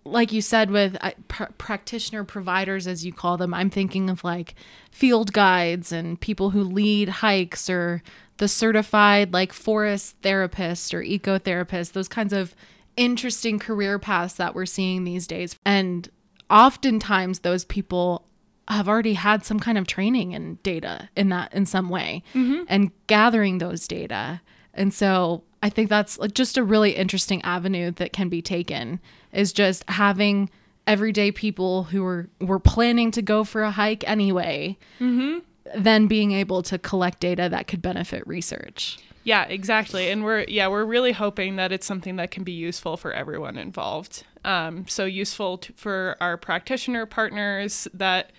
like 0.05 0.33
you 0.33 0.43
said, 0.43 0.71
with 0.71 0.97
uh, 1.01 1.13
pr- 1.29 1.45
practitioner 1.59 2.25
providers, 2.25 2.87
as 2.87 3.05
you 3.05 3.13
call 3.13 3.37
them, 3.37 3.55
I'm 3.55 3.71
thinking 3.71 4.11
of 4.11 4.25
like 4.25 4.55
field 4.91 5.33
guides 5.33 5.93
and 5.93 6.21
people 6.21 6.51
who 6.51 6.63
lead 6.65 7.09
hikes 7.09 7.71
or 7.71 8.03
the 8.39 8.49
certified 8.49 9.33
like 9.33 9.53
forest 9.53 10.17
therapist 10.23 10.93
or 10.95 11.03
ecotherapist, 11.03 11.93
those 11.93 12.09
kinds 12.09 12.33
of 12.33 12.55
interesting 12.97 13.59
career 13.59 13.99
paths 13.99 14.35
that 14.35 14.55
we're 14.55 14.67
seeing 14.67 15.05
these 15.05 15.27
days. 15.27 15.57
And 15.65 16.09
oftentimes 16.53 17.41
those 17.41 17.65
people 17.65 18.27
have 18.69 18.89
already 18.89 19.15
had 19.15 19.45
some 19.45 19.59
kind 19.59 19.77
of 19.77 19.87
training 19.87 20.33
in 20.33 20.57
data 20.63 21.09
in 21.17 21.31
that 21.31 21.53
in 21.53 21.67
some 21.67 21.89
way 21.89 22.23
mm-hmm. 22.35 22.63
and 22.69 22.93
gathering 23.09 23.59
those 23.59 23.89
data. 23.89 24.41
And 24.73 24.95
so 24.95 25.43
I 25.63 25.69
think 25.69 25.89
that's 25.89 26.19
like 26.19 26.35
just 26.35 26.57
a 26.57 26.63
really 26.63 26.93
interesting 26.93 27.43
avenue 27.43 27.91
that 27.93 28.13
can 28.13 28.29
be 28.29 28.41
taken 28.41 29.01
is 29.33 29.53
just 29.53 29.89
having 29.89 30.51
everyday 30.87 31.33
people 31.33 31.85
who 31.85 32.05
are 32.05 32.29
were 32.41 32.61
planning 32.61 33.11
to 33.13 33.23
go 33.23 33.45
for 33.45 33.63
a 33.63 33.71
hike 33.71 34.09
anyway, 34.09 34.77
mm-hmm. 35.01 35.39
then 35.77 36.07
being 36.07 36.33
able 36.33 36.63
to 36.63 36.79
collect 36.79 37.21
data 37.21 37.49
that 37.49 37.67
could 37.67 37.83
benefit 37.83 38.27
research. 38.27 38.99
Yeah, 39.25 39.45
exactly. 39.45 40.11
And 40.11 40.25
we're 40.25 40.45
yeah, 40.49 40.69
we're 40.69 40.85
really 40.85 41.13
hoping 41.13 41.57
that 41.57 41.73
it's 41.73 41.87
something 41.87 42.17
that 42.17 42.31
can 42.31 42.45
be 42.45 42.53
useful 42.53 42.97
for 42.97 43.13
everyone 43.13 43.57
involved. 43.57 44.25
Um, 44.45 44.87
so 44.89 45.05
useful 45.05 45.59
to, 45.59 45.73
for 45.75 46.17
our 46.21 46.37
practitioner 46.37 47.07
partners 47.07 47.87
that 47.95 48.33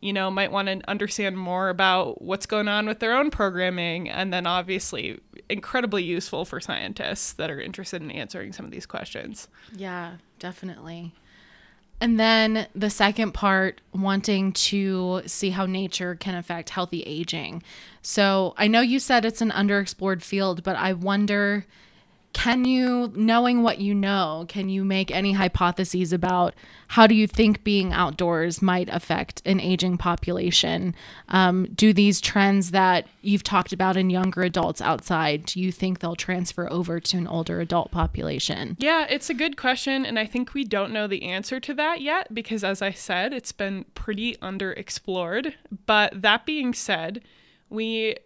you 0.00 0.12
know 0.12 0.30
might 0.30 0.52
want 0.52 0.68
to 0.68 0.80
understand 0.88 1.36
more 1.36 1.68
about 1.68 2.22
what's 2.22 2.46
going 2.46 2.68
on 2.68 2.86
with 2.86 3.00
their 3.00 3.12
own 3.12 3.30
programming, 3.30 4.08
and 4.08 4.32
then 4.32 4.46
obviously 4.46 5.20
incredibly 5.48 6.04
useful 6.04 6.44
for 6.44 6.60
scientists 6.60 7.32
that 7.32 7.50
are 7.50 7.60
interested 7.60 8.00
in 8.00 8.10
answering 8.10 8.52
some 8.52 8.64
of 8.64 8.70
these 8.70 8.86
questions. 8.86 9.48
Yeah, 9.74 10.14
definitely. 10.38 11.12
And 12.00 12.18
then 12.18 12.66
the 12.74 12.88
second 12.88 13.32
part, 13.32 13.82
wanting 13.92 14.52
to 14.52 15.22
see 15.26 15.50
how 15.50 15.66
nature 15.66 16.14
can 16.14 16.34
affect 16.34 16.70
healthy 16.70 17.02
aging. 17.02 17.62
So 18.00 18.54
I 18.56 18.68
know 18.68 18.80
you 18.80 18.98
said 18.98 19.24
it's 19.24 19.42
an 19.42 19.50
underexplored 19.50 20.22
field, 20.22 20.62
but 20.62 20.76
I 20.76 20.94
wonder 20.94 21.66
can 22.32 22.64
you 22.64 23.12
knowing 23.14 23.62
what 23.62 23.80
you 23.80 23.94
know 23.94 24.44
can 24.48 24.68
you 24.68 24.84
make 24.84 25.10
any 25.10 25.32
hypotheses 25.32 26.12
about 26.12 26.54
how 26.88 27.06
do 27.06 27.14
you 27.14 27.26
think 27.26 27.64
being 27.64 27.92
outdoors 27.92 28.62
might 28.62 28.88
affect 28.90 29.42
an 29.44 29.60
aging 29.60 29.98
population? 29.98 30.94
Um, 31.28 31.66
do 31.74 31.92
these 31.92 32.20
trends 32.20 32.70
that 32.70 33.06
you've 33.22 33.42
talked 33.42 33.72
about 33.72 33.96
in 33.96 34.10
younger 34.10 34.42
adults 34.42 34.80
outside 34.80 35.44
do 35.46 35.60
you 35.60 35.72
think 35.72 35.98
they'll 35.98 36.16
transfer 36.16 36.70
over 36.70 37.00
to 37.00 37.16
an 37.16 37.26
older 37.26 37.60
adult 37.60 37.90
population? 37.90 38.76
Yeah 38.78 39.06
it's 39.08 39.30
a 39.30 39.34
good 39.34 39.56
question 39.56 40.06
and 40.06 40.18
i 40.18 40.26
think 40.26 40.54
we 40.54 40.64
don't 40.64 40.92
know 40.92 41.06
the 41.06 41.24
answer 41.24 41.60
to 41.60 41.74
that 41.74 42.00
yet 42.00 42.32
because 42.32 42.62
as 42.64 42.80
i 42.82 42.90
said 42.90 43.32
it's 43.32 43.52
been 43.52 43.84
pretty 43.94 44.36
underexplored. 44.36 45.54
But 45.86 46.22
that 46.22 46.46
being 46.46 46.74
said 46.74 47.22
we 47.68 48.16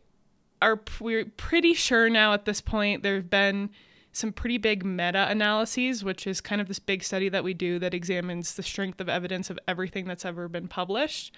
are 0.62 0.80
we're 1.00 1.26
pretty 1.36 1.74
sure 1.74 2.08
now 2.08 2.32
at 2.32 2.44
this 2.44 2.60
point 2.60 3.02
there 3.02 3.16
have 3.16 3.30
been 3.30 3.70
some 4.14 4.32
pretty 4.32 4.58
big 4.58 4.84
meta 4.84 5.28
analyses, 5.28 6.04
which 6.04 6.24
is 6.24 6.40
kind 6.40 6.60
of 6.60 6.68
this 6.68 6.78
big 6.78 7.02
study 7.02 7.28
that 7.28 7.42
we 7.42 7.52
do 7.52 7.80
that 7.80 7.92
examines 7.92 8.54
the 8.54 8.62
strength 8.62 9.00
of 9.00 9.08
evidence 9.08 9.50
of 9.50 9.58
everything 9.66 10.04
that's 10.06 10.24
ever 10.24 10.46
been 10.46 10.68
published. 10.68 11.34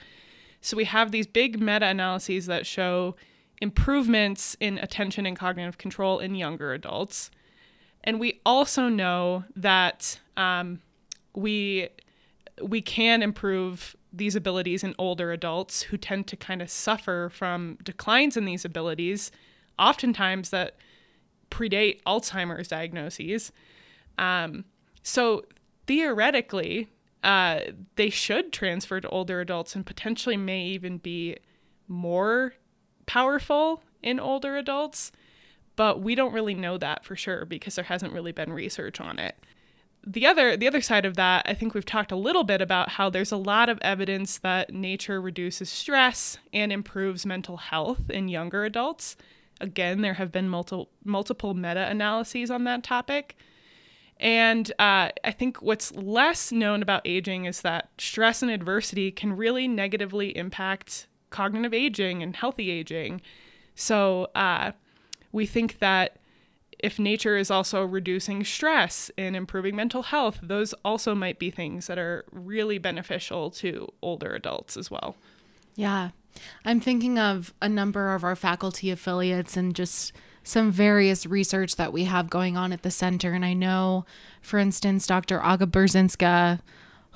So 0.61 0.77
we 0.77 0.85
have 0.85 1.11
these 1.11 1.27
big 1.27 1.59
meta 1.59 1.87
analyses 1.87 2.45
that 2.47 2.67
show 2.67 3.17
improvements 3.62 4.59
in 4.61 4.77
attention 4.77 5.25
and 5.25 5.35
cognitive 5.39 5.79
control 5.79 6.19
in 6.19 6.35
younger 6.35 6.75
adults. 6.75 7.31
And 8.05 8.21
we 8.21 8.43
also 8.45 8.91
know 8.91 9.45
that 9.57 10.21
um, 10.37 10.81
we 11.35 11.89
we 12.62 12.83
can 12.83 13.23
improve 13.23 13.97
these 14.12 14.37
abilities 14.37 14.85
in 14.85 14.95
older 14.99 15.33
adults 15.33 15.83
who 15.83 15.97
tend 15.97 16.27
to 16.27 16.37
kind 16.37 16.61
of 16.61 16.69
suffer 16.69 17.31
from 17.33 17.79
declines 17.83 18.37
in 18.37 18.45
these 18.45 18.67
abilities, 18.67 19.31
oftentimes 19.79 20.51
that 20.51 20.77
predate 21.57 22.03
Alzheimer's 22.03 22.69
diagnoses. 22.69 23.51
Um, 24.19 24.64
so 25.03 25.45
theoretically, 25.87 26.88
uh, 27.25 27.61
they 27.97 28.11
should 28.11 28.53
transfer 28.53 29.01
to 29.01 29.09
older 29.09 29.40
adults 29.40 29.75
and 29.75 29.87
potentially 29.87 30.37
may 30.37 30.64
even 30.66 30.99
be 30.99 31.37
more 31.88 32.55
powerful 33.07 33.83
in 34.03 34.21
older 34.21 34.57
adults. 34.57 35.12
But 35.77 36.01
we 36.01 36.14
don't 36.14 36.33
really 36.33 36.55
know 36.55 36.79
that 36.79 37.05
for 37.05 37.16
sure 37.16 37.45
because 37.45 37.75
there 37.75 37.85
hasn't 37.85 38.12
really 38.12 38.33
been 38.33 38.53
research 38.53 39.01
on 39.01 39.19
it. 39.19 39.37
The 40.09 40.27
other 40.27 40.57
the 40.57 40.69
other 40.69 40.81
side 40.81 41.05
of 41.05 41.16
that, 41.16 41.45
I 41.49 41.55
think 41.55 41.75
we've 41.75 41.85
talked 41.85 42.12
a 42.12 42.16
little 42.16 42.45
bit 42.45 42.62
about 42.62 42.90
how 42.90 43.11
there's 43.11 43.33
a 43.33 43.37
lot 43.37 43.69
of 43.69 43.79
evidence 43.83 44.38
that 44.38 44.73
nature 44.73 45.21
reduces 45.21 45.69
stress 45.69 46.38
and 46.53 46.73
improves 46.73 47.27
mental 47.27 47.57
health 47.57 48.09
in 48.09 48.29
younger 48.29 48.64
adults. 48.64 49.16
Again, 49.61 50.03
there 50.03 50.14
have 50.14 50.33
been 50.33 50.49
multiple 50.49 50.90
multiple 51.05 51.55
meta 51.55 51.88
analyses 51.88 52.51
on 52.51 52.64
that 52.64 52.83
topic. 52.83 53.37
And 54.19 54.71
uh, 54.79 55.11
I 55.25 55.33
think 55.33 55.61
what's 55.61 55.92
less 55.92 56.51
known 56.51 56.83
about 56.83 57.03
aging 57.05 57.45
is 57.45 57.61
that 57.61 57.90
stress 57.99 58.42
and 58.42 58.51
adversity 58.51 59.11
can 59.11 59.35
really 59.35 59.69
negatively 59.69 60.37
impact 60.37 61.07
cognitive 61.29 61.75
aging 61.75 62.23
and 62.23 62.35
healthy 62.35 62.71
aging. 62.71 63.21
So 63.75 64.31
uh, 64.35 64.73
we 65.33 65.45
think 65.45 65.81
that 65.81 66.16
if 66.79 66.99
nature 66.99 67.37
is 67.37 67.51
also 67.51 67.85
reducing 67.85 68.45
stress 68.45 69.11
and 69.16 69.37
improving 69.37 69.77
mental 69.77 70.05
health, 70.05 70.38
those 70.42 70.73
also 70.85 71.14
might 71.14 71.38
be 71.38 71.51
things 71.51 71.87
that 71.87 71.99
are 71.99 72.25
really 72.33 72.79
beneficial 72.79 73.51
to 73.51 73.88
older 74.03 74.35
adults 74.35 74.77
as 74.77 74.90
well. 74.90 75.16
Yeah. 75.75 76.11
I'm 76.64 76.81
thinking 76.81 77.18
of 77.18 77.53
a 77.61 77.68
number 77.68 78.14
of 78.14 78.25
our 78.25 78.37
faculty 78.37 78.90
affiliates 78.90 79.57
and 79.57 79.75
just 79.75 80.12
some 80.42 80.70
various 80.70 81.27
research 81.27 81.77
that 81.77 81.92
we 81.92 82.05
have 82.05 82.31
going 82.31 82.57
on 82.57 82.72
at 82.72 82.83
the 82.83 82.90
center. 82.90 83.33
And 83.33 83.44
I 83.44 83.53
know, 83.53 84.07
for 84.40 84.59
instance, 84.59 85.07
Dr. 85.07 85.42
Aga 85.42 85.66
Burzynska, 85.66 86.61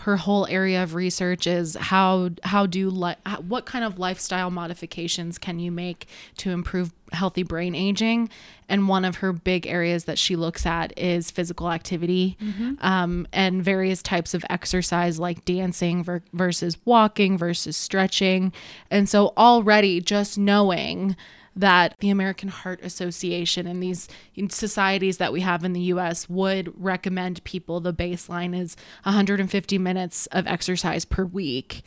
her 0.00 0.16
whole 0.16 0.46
area 0.46 0.83
of 0.83 0.94
research 0.94 1.46
is 1.46 1.76
how 1.76 2.30
how 2.42 2.66
do 2.66 2.88
li- 2.88 3.16
what 3.46 3.66
kind 3.66 3.85
of 3.85 3.98
lifestyle 3.98 4.50
modifications 4.50 5.38
can 5.38 5.59
you 5.59 5.70
make 5.70 6.06
to 6.38 6.50
improve 6.50 6.92
healthy 7.12 7.42
brain 7.42 7.75
aging 7.75 8.29
and 8.68 8.88
one 8.88 9.05
of 9.05 9.16
her 9.16 9.33
big 9.33 9.66
areas 9.66 10.05
that 10.05 10.18
she 10.18 10.37
looks 10.37 10.64
at 10.64 10.96
is 10.99 11.31
physical 11.31 11.70
activity 11.70 12.37
mm-hmm. 12.40 12.75
um, 12.81 13.27
and 13.33 13.62
various 13.64 14.03
types 14.03 14.35
of 14.35 14.44
exercise 14.49 15.18
like 15.18 15.44
dancing 15.44 16.05
ver- 16.05 16.23
versus 16.33 16.77
walking 16.85 17.37
versus 17.37 17.77
stretching 17.77 18.53
and 18.90 19.09
so 19.09 19.33
already 19.37 20.01
just 20.01 20.38
knowing 20.38 21.16
that 21.57 21.94
the 22.01 22.11
American 22.11 22.49
Heart 22.49 22.81
Association 22.83 23.66
and 23.66 23.83
these 23.83 24.09
societies 24.49 25.18
that 25.18 25.33
we 25.33 25.40
have 25.40 25.64
in 25.64 25.73
the 25.73 25.81
US 25.81 26.29
would 26.29 26.73
recommend 26.77 27.42
people 27.44 27.81
the 27.81 27.92
baseline 27.92 28.59
is 28.59 28.77
150 29.03 29.79
minutes 29.79 30.27
of 30.27 30.46
exercise 30.46 31.05
per 31.05 31.25
week. 31.25 31.83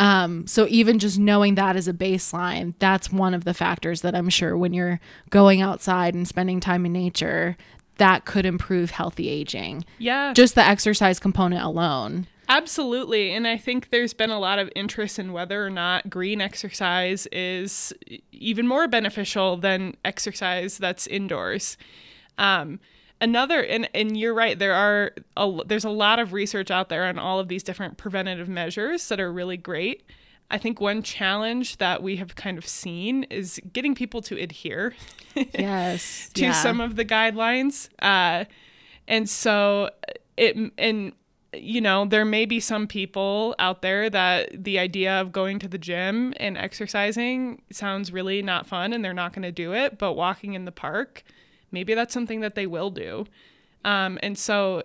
Um, 0.00 0.46
so 0.46 0.66
even 0.70 0.98
just 0.98 1.18
knowing 1.18 1.56
that 1.56 1.76
as 1.76 1.86
a 1.86 1.92
baseline, 1.92 2.72
that's 2.78 3.12
one 3.12 3.34
of 3.34 3.44
the 3.44 3.52
factors 3.52 4.00
that 4.00 4.14
I'm 4.14 4.30
sure 4.30 4.56
when 4.56 4.72
you're 4.72 4.98
going 5.28 5.60
outside 5.60 6.14
and 6.14 6.26
spending 6.26 6.58
time 6.58 6.86
in 6.86 6.92
nature, 6.94 7.56
that 7.98 8.24
could 8.24 8.46
improve 8.46 8.92
healthy 8.92 9.28
aging. 9.28 9.84
Yeah. 9.98 10.32
Just 10.32 10.54
the 10.54 10.66
exercise 10.66 11.20
component 11.20 11.62
alone. 11.62 12.26
Absolutely. 12.48 13.32
And 13.32 13.46
I 13.46 13.58
think 13.58 13.90
there's 13.90 14.14
been 14.14 14.30
a 14.30 14.40
lot 14.40 14.58
of 14.58 14.70
interest 14.74 15.18
in 15.18 15.34
whether 15.34 15.64
or 15.64 15.70
not 15.70 16.08
green 16.08 16.40
exercise 16.40 17.28
is 17.30 17.92
even 18.32 18.66
more 18.66 18.88
beneficial 18.88 19.58
than 19.58 19.98
exercise 20.02 20.78
that's 20.78 21.06
indoors. 21.06 21.76
Um, 22.38 22.80
another 23.20 23.62
and, 23.62 23.88
and 23.94 24.16
you're 24.16 24.34
right 24.34 24.58
there 24.58 24.72
are 24.72 25.12
a, 25.36 25.60
there's 25.66 25.84
a 25.84 25.90
lot 25.90 26.18
of 26.18 26.32
research 26.32 26.70
out 26.70 26.88
there 26.88 27.04
on 27.04 27.18
all 27.18 27.38
of 27.38 27.48
these 27.48 27.62
different 27.62 27.96
preventative 27.96 28.48
measures 28.48 29.08
that 29.08 29.20
are 29.20 29.32
really 29.32 29.56
great. 29.56 30.02
I 30.50 30.58
think 30.58 30.80
one 30.80 31.02
challenge 31.02 31.76
that 31.76 32.02
we 32.02 32.16
have 32.16 32.34
kind 32.34 32.58
of 32.58 32.66
seen 32.66 33.22
is 33.24 33.60
getting 33.72 33.94
people 33.94 34.20
to 34.22 34.36
adhere 34.36 34.94
yes. 35.34 36.28
to 36.34 36.42
yeah. 36.42 36.52
some 36.52 36.80
of 36.80 36.96
the 36.96 37.04
guidelines. 37.04 37.88
Uh, 38.00 38.46
and 39.06 39.28
so 39.28 39.90
it 40.36 40.56
and 40.76 41.12
you 41.52 41.80
know, 41.80 42.04
there 42.04 42.24
may 42.24 42.44
be 42.44 42.60
some 42.60 42.86
people 42.86 43.54
out 43.58 43.82
there 43.82 44.08
that 44.08 44.64
the 44.64 44.78
idea 44.78 45.20
of 45.20 45.32
going 45.32 45.58
to 45.58 45.68
the 45.68 45.78
gym 45.78 46.32
and 46.36 46.56
exercising 46.56 47.62
sounds 47.72 48.12
really 48.12 48.40
not 48.42 48.66
fun 48.66 48.92
and 48.92 49.04
they're 49.04 49.12
not 49.12 49.32
going 49.32 49.42
to 49.42 49.52
do 49.52 49.72
it, 49.72 49.98
but 49.98 50.12
walking 50.12 50.54
in 50.54 50.64
the 50.64 50.72
park, 50.72 51.24
maybe 51.72 51.94
that's 51.94 52.14
something 52.14 52.40
that 52.40 52.54
they 52.54 52.66
will 52.66 52.90
do. 52.90 53.26
Um, 53.84 54.18
and 54.22 54.36
so, 54.36 54.82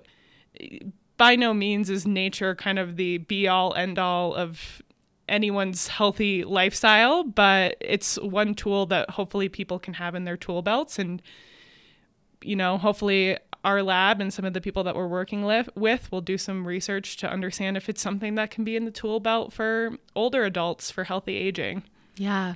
by 1.18 1.36
no 1.36 1.54
means 1.54 1.90
is 1.90 2.06
nature 2.06 2.56
kind 2.56 2.80
of 2.80 2.96
the 2.98 3.18
be 3.20 3.48
all 3.48 3.74
end 3.76 4.00
all 4.00 4.34
of 4.34 4.82
anyone's 5.28 5.88
healthy 5.88 6.44
lifestyle, 6.44 7.24
but 7.24 7.78
it's 7.82 8.18
one 8.20 8.54
tool 8.54 8.86
that 8.88 9.10
hopefully 9.12 9.50
people 9.50 9.80
can 9.80 9.96
have 9.96 10.16
in 10.16 10.24
their 10.24 10.38
tool 10.38 10.62
belts. 10.62 11.00
And, 11.00 11.22
you 12.42 12.56
know, 12.56 12.78
hopefully 12.78 13.38
our 13.64 13.82
lab 13.82 14.22
and 14.22 14.32
some 14.32 14.46
of 14.46 14.54
the 14.54 14.62
people 14.62 14.84
that 14.84 14.96
we're 14.96 15.08
working 15.08 15.44
with 15.44 16.12
will 16.12 16.22
do 16.22 16.38
some 16.38 16.68
research 16.68 17.18
to 17.18 17.30
understand 17.30 17.76
if 17.76 17.90
it's 17.90 18.02
something 18.02 18.36
that 18.36 18.52
can 18.52 18.64
be 18.64 18.76
in 18.76 18.86
the 18.86 18.92
tool 18.92 19.20
belt 19.20 19.52
for 19.52 19.98
older 20.16 20.44
adults 20.44 20.92
for 20.92 21.06
healthy 21.06 21.36
aging. 21.36 21.84
Yeah. 22.16 22.56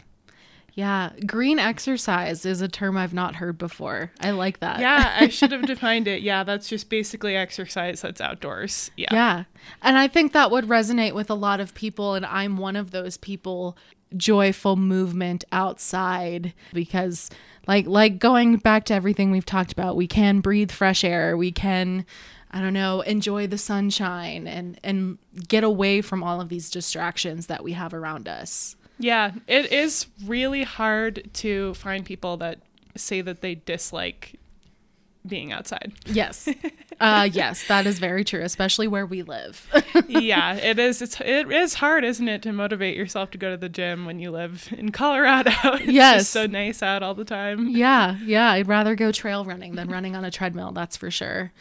Yeah, 0.79 1.11
green 1.25 1.59
exercise 1.59 2.45
is 2.45 2.61
a 2.61 2.69
term 2.69 2.95
I've 2.95 3.13
not 3.13 3.35
heard 3.35 3.57
before. 3.57 4.13
I 4.21 4.31
like 4.31 4.61
that. 4.61 4.79
Yeah, 4.79 5.13
I 5.19 5.27
should 5.27 5.51
have 5.51 5.65
defined 5.65 6.07
it. 6.07 6.21
Yeah, 6.21 6.45
that's 6.45 6.69
just 6.69 6.89
basically 6.89 7.35
exercise 7.35 8.01
that's 8.01 8.21
outdoors. 8.21 8.89
Yeah. 8.95 9.09
Yeah. 9.11 9.43
And 9.81 9.97
I 9.97 10.07
think 10.07 10.31
that 10.31 10.51
would 10.51 10.67
resonate 10.67 11.13
with 11.13 11.29
a 11.29 11.33
lot 11.33 11.59
of 11.59 11.73
people 11.73 12.13
and 12.13 12.25
I'm 12.25 12.55
one 12.55 12.77
of 12.77 12.91
those 12.91 13.17
people 13.17 13.77
joyful 14.15 14.77
movement 14.77 15.43
outside 15.51 16.53
because 16.71 17.29
like 17.67 17.85
like 17.85 18.17
going 18.17 18.55
back 18.55 18.85
to 18.85 18.93
everything 18.93 19.31
we've 19.31 19.45
talked 19.45 19.73
about 19.73 19.97
we 19.97 20.07
can 20.07 20.39
breathe 20.39 20.71
fresh 20.71 21.03
air 21.03 21.37
we 21.37 21.51
can 21.51 22.03
i 22.49 22.59
don't 22.59 22.73
know 22.73 23.01
enjoy 23.01 23.45
the 23.45 23.55
sunshine 23.55 24.47
and 24.47 24.79
and 24.83 25.19
get 25.47 25.63
away 25.63 26.01
from 26.01 26.23
all 26.23 26.41
of 26.41 26.49
these 26.49 26.71
distractions 26.71 27.45
that 27.45 27.63
we 27.63 27.73
have 27.73 27.93
around 27.93 28.27
us 28.27 28.75
yeah 28.99 29.31
it 29.47 29.71
is 29.71 30.05
really 30.25 30.63
hard 30.63 31.29
to 31.33 31.73
find 31.73 32.05
people 32.05 32.37
that 32.37 32.59
say 32.95 33.21
that 33.21 33.41
they 33.41 33.55
dislike 33.55 34.39
being 35.27 35.51
outside. 35.51 35.93
Yes. 36.05 36.49
Uh, 37.01 37.29
yes, 37.31 37.65
that 37.69 37.87
is 37.87 37.97
very 37.97 38.25
true, 38.25 38.41
especially 38.41 38.85
where 38.85 39.05
we 39.05 39.21
live. 39.21 39.65
yeah, 40.09 40.55
it 40.55 40.77
is. 40.77 41.01
It's 41.01 41.17
it 41.21 41.49
is 41.49 41.75
hard, 41.75 42.03
isn't 42.03 42.27
it, 42.27 42.41
to 42.41 42.51
motivate 42.51 42.97
yourself 42.97 43.31
to 43.31 43.37
go 43.37 43.51
to 43.51 43.55
the 43.55 43.69
gym 43.69 44.05
when 44.05 44.19
you 44.19 44.31
live 44.31 44.67
in 44.77 44.91
Colorado? 44.91 45.51
It's 45.75 45.85
yes, 45.85 46.27
so 46.27 46.45
nice 46.45 46.83
out 46.83 47.01
all 47.01 47.15
the 47.15 47.23
time. 47.23 47.69
Yeah, 47.69 48.17
yeah. 48.25 48.51
I'd 48.51 48.67
rather 48.67 48.95
go 48.95 49.13
trail 49.13 49.45
running 49.45 49.75
than 49.75 49.87
running 49.89 50.13
on 50.13 50.25
a 50.25 50.29
treadmill. 50.29 50.73
That's 50.73 50.97
for 50.97 51.09
sure. 51.09 51.53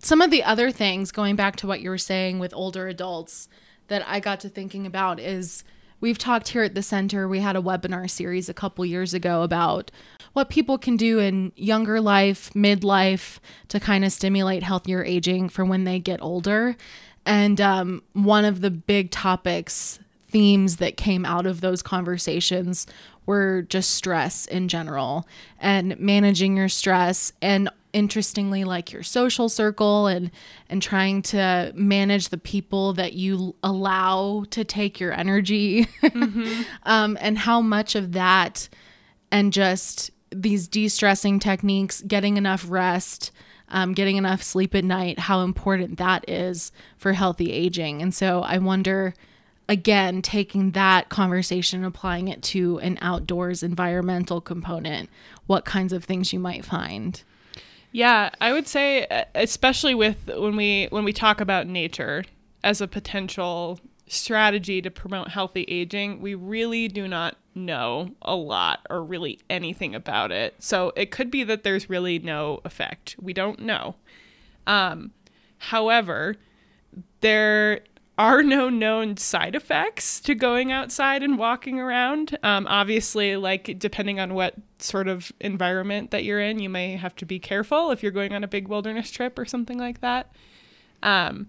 Some 0.00 0.20
of 0.20 0.30
the 0.30 0.44
other 0.44 0.70
things, 0.70 1.12
going 1.12 1.34
back 1.34 1.56
to 1.56 1.66
what 1.66 1.80
you 1.80 1.88
were 1.88 1.96
saying 1.96 2.38
with 2.38 2.52
older 2.52 2.88
adults, 2.88 3.48
that 3.86 4.06
I 4.06 4.20
got 4.20 4.38
to 4.40 4.50
thinking 4.50 4.84
about 4.84 5.18
is 5.18 5.64
we've 6.00 6.18
talked 6.18 6.48
here 6.48 6.62
at 6.62 6.74
the 6.74 6.82
center. 6.82 7.28
We 7.28 7.40
had 7.40 7.56
a 7.56 7.62
webinar 7.62 8.08
series 8.08 8.48
a 8.48 8.54
couple 8.54 8.84
years 8.84 9.14
ago 9.14 9.42
about 9.42 9.90
what 10.32 10.50
people 10.50 10.78
can 10.78 10.96
do 10.96 11.18
in 11.18 11.52
younger 11.56 12.00
life, 12.00 12.50
midlife 12.54 13.38
to 13.68 13.80
kind 13.80 14.04
of 14.04 14.12
stimulate 14.12 14.62
healthier 14.62 15.04
aging 15.04 15.48
for 15.48 15.64
when 15.64 15.84
they 15.84 15.98
get 15.98 16.22
older. 16.22 16.76
And 17.26 17.60
um, 17.60 18.02
one 18.12 18.44
of 18.44 18.60
the 18.60 18.70
big 18.70 19.10
topics, 19.10 19.98
themes 20.28 20.76
that 20.76 20.96
came 20.96 21.24
out 21.24 21.46
of 21.46 21.60
those 21.60 21.82
conversations 21.82 22.86
were 23.26 23.62
just 23.62 23.90
stress 23.90 24.46
in 24.46 24.68
general 24.68 25.26
and 25.58 25.98
managing 25.98 26.56
your 26.56 26.68
stress 26.68 27.32
and 27.42 27.68
interestingly 27.92 28.64
like 28.64 28.92
your 28.92 29.02
social 29.02 29.48
circle 29.48 30.06
and 30.06 30.30
and 30.68 30.82
trying 30.82 31.22
to 31.22 31.72
manage 31.74 32.28
the 32.28 32.38
people 32.38 32.92
that 32.94 33.14
you 33.14 33.54
allow 33.62 34.44
to 34.50 34.64
take 34.64 35.00
your 35.00 35.12
energy. 35.12 35.86
Mm-hmm. 36.02 36.62
um, 36.84 37.16
and 37.20 37.38
how 37.38 37.60
much 37.60 37.94
of 37.94 38.12
that 38.12 38.68
and 39.30 39.52
just 39.52 40.10
these 40.30 40.68
de-stressing 40.68 41.38
techniques 41.38 42.02
getting 42.02 42.36
enough 42.36 42.66
rest 42.68 43.30
um, 43.70 43.92
getting 43.92 44.16
enough 44.16 44.42
sleep 44.42 44.74
at 44.74 44.84
night 44.84 45.18
how 45.18 45.40
important 45.40 45.98
that 45.98 46.28
is 46.28 46.72
for 46.96 47.12
healthy 47.12 47.52
aging. 47.52 48.02
And 48.02 48.14
so 48.14 48.42
i 48.42 48.58
wonder 48.58 49.14
again 49.68 50.22
taking 50.22 50.72
that 50.72 51.08
conversation 51.08 51.80
and 51.80 51.86
applying 51.86 52.28
it 52.28 52.42
to 52.42 52.78
an 52.78 52.98
outdoors 53.00 53.62
environmental 53.62 54.40
component 54.40 55.10
what 55.46 55.64
kinds 55.64 55.92
of 55.92 56.04
things 56.04 56.32
you 56.32 56.38
might 56.38 56.64
find 56.64 57.22
yeah 57.92 58.30
i 58.40 58.52
would 58.52 58.66
say 58.66 59.06
especially 59.34 59.94
with 59.94 60.30
when 60.36 60.56
we 60.56 60.86
when 60.90 61.04
we 61.04 61.12
talk 61.12 61.40
about 61.40 61.66
nature 61.66 62.24
as 62.62 62.80
a 62.80 62.88
potential 62.88 63.78
strategy 64.06 64.80
to 64.80 64.90
promote 64.90 65.28
healthy 65.28 65.64
aging 65.68 66.20
we 66.20 66.34
really 66.34 66.88
do 66.88 67.06
not 67.06 67.36
know 67.64 68.10
a 68.22 68.34
lot 68.34 68.86
or 68.88 69.02
really 69.02 69.38
anything 69.50 69.94
about 69.94 70.32
it. 70.32 70.54
So 70.58 70.92
it 70.96 71.10
could 71.10 71.30
be 71.30 71.44
that 71.44 71.62
there's 71.64 71.90
really 71.90 72.18
no 72.18 72.60
effect. 72.64 73.16
We 73.20 73.32
don't 73.32 73.60
know. 73.60 73.96
Um, 74.66 75.12
however, 75.58 76.36
there 77.20 77.80
are 78.18 78.42
no 78.42 78.68
known 78.68 79.16
side 79.16 79.54
effects 79.54 80.18
to 80.20 80.34
going 80.34 80.72
outside 80.72 81.22
and 81.22 81.38
walking 81.38 81.78
around. 81.78 82.36
Um, 82.42 82.66
obviously, 82.66 83.36
like 83.36 83.78
depending 83.78 84.18
on 84.18 84.34
what 84.34 84.54
sort 84.78 85.06
of 85.06 85.32
environment 85.40 86.10
that 86.10 86.24
you're 86.24 86.40
in, 86.40 86.58
you 86.58 86.68
may 86.68 86.96
have 86.96 87.14
to 87.16 87.24
be 87.24 87.38
careful 87.38 87.92
if 87.92 88.02
you're 88.02 88.12
going 88.12 88.34
on 88.34 88.42
a 88.42 88.48
big 88.48 88.66
wilderness 88.66 89.10
trip 89.10 89.38
or 89.38 89.44
something 89.44 89.78
like 89.78 90.00
that. 90.00 90.32
Um, 91.02 91.46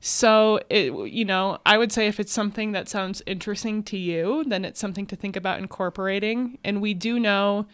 so, 0.00 0.60
it, 0.68 0.92
you 1.10 1.24
know, 1.24 1.58
I 1.66 1.76
would 1.78 1.90
say 1.90 2.06
if 2.06 2.20
it's 2.20 2.32
something 2.32 2.72
that 2.72 2.88
sounds 2.88 3.20
interesting 3.26 3.82
to 3.84 3.96
you, 3.96 4.44
then 4.46 4.64
it's 4.64 4.78
something 4.78 5.06
to 5.06 5.16
think 5.16 5.34
about 5.34 5.58
incorporating. 5.58 6.58
And 6.62 6.80
we 6.80 6.94
do 6.94 7.18
know, 7.18 7.66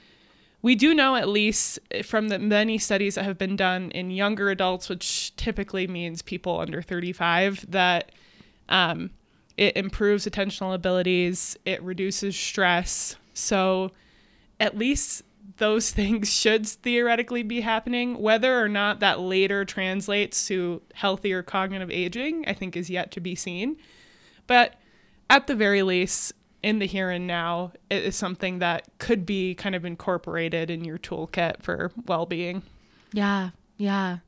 we 0.65 0.75
do 0.75 0.95
know 0.95 1.15
at 1.15 1.29
least 1.29 1.79
from 2.05 2.29
the 2.29 2.39
many 2.39 2.79
studies 2.79 3.17
that 3.17 3.25
have 3.27 3.37
been 3.37 3.55
done 3.55 3.91
in 3.91 4.11
younger 4.11 4.49
adults, 4.49 4.89
which 4.89 5.37
typically 5.37 5.87
means 5.87 6.23
people 6.23 6.59
under 6.59 6.81
35, 6.81 7.71
that 7.71 8.13
um, 8.71 9.11
it 9.59 9.77
improves 9.77 10.27
attentional 10.27 10.75
abilities, 10.75 11.55
it 11.67 11.83
reduces 11.83 12.35
stress. 12.35 13.17
So, 13.35 13.93
at 14.59 14.79
least 14.79 15.23
those 15.59 15.91
things 15.93 16.33
should 16.33 16.67
theoretically 16.67 17.43
be 17.43 17.61
happening. 17.61 18.19
Whether 18.19 18.59
or 18.59 18.71
not 18.71 19.01
that 19.01 19.21
later 19.21 19.67
translates 19.67 20.47
to 20.47 20.81
healthier 20.95 21.43
cognitive 21.43 21.91
aging, 21.91 22.45
I 22.47 22.55
think 22.55 22.75
is 22.75 22.89
yet 22.89 23.11
to 23.11 23.21
be 23.21 23.35
seen. 23.35 23.77
But 24.47 24.81
at 25.29 25.47
the 25.47 25.55
very 25.55 25.83
least, 25.83 26.33
in 26.65 26.79
the 26.79 26.87
here 26.87 27.11
and 27.11 27.27
now 27.27 27.73
is 27.91 28.17
something 28.17 28.59
that 28.59 28.89
could 28.99 29.27
be 29.27 29.55
kind 29.55 29.75
of 29.75 29.85
incorporated 29.85 30.71
in 30.71 30.83
your 30.83 30.97
toolkit 30.97 31.63
for 31.63 31.93
well-being. 32.07 32.63
Yeah, 33.13 33.51
yeah. 33.77 34.19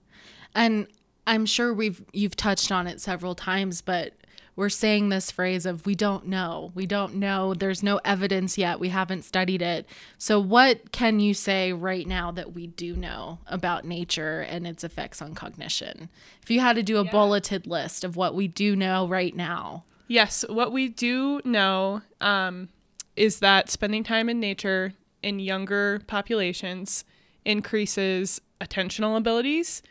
And 0.55 0.87
I'm 1.27 1.47
sure 1.47 1.73
we've 1.73 2.05
you've 2.13 2.37
touched 2.37 2.71
on 2.71 2.87
it 2.87 3.01
several 3.01 3.35
times, 3.35 3.81
but 3.81 4.13
we're 4.55 4.69
saying 4.69 5.09
this 5.09 5.31
phrase 5.31 5.65
of 5.65 5.87
we 5.87 5.95
don't 5.95 6.27
know. 6.27 6.73
We 6.75 6.85
don't 6.87 7.15
know. 7.15 7.55
There's 7.55 7.83
no 7.83 8.01
evidence 8.05 8.59
yet. 8.59 8.81
We 8.81 8.91
haven't 8.91 9.25
studied 9.25 9.63
it. 9.63 9.87
So 10.19 10.39
what 10.39 10.93
can 10.93 11.21
you 11.21 11.33
say 11.33 11.73
right 11.73 12.07
now 12.07 12.31
that 12.33 12.53
we 12.53 12.67
do 12.67 12.97
know 12.97 13.39
about 13.47 13.87
nature 13.87 14.41
and 14.41 14.67
its 14.67 14.85
effects 14.85 15.23
on 15.23 15.35
cognition? 15.35 16.11
If 16.43 16.51
you 16.51 16.61
had 16.61 16.77
to 16.77 16.83
do 16.83 16.99
a 16.99 17.05
yeah. 17.05 17.11
bulleted 17.11 17.67
list 17.67 18.05
of 18.05 18.15
what 18.15 18.35
we 18.35 18.47
do 18.47 18.77
know 18.77 19.09
right 19.09 19.35
now. 19.35 19.85
Yes, 20.09 20.45
what 20.49 20.73
we 20.73 20.89
do 20.89 21.41
know 21.45 22.03
um, 22.21 22.69
is 23.17 23.41
that 23.41 23.71
spending 23.71 24.05
time 24.05 24.29
in 24.29 24.39
nature 24.39 24.93
in 25.23 25.39
younger 25.41 26.01
populations 26.07 27.05
increases 27.45 28.41
attentional 28.61 29.17
abilities, 29.17 29.83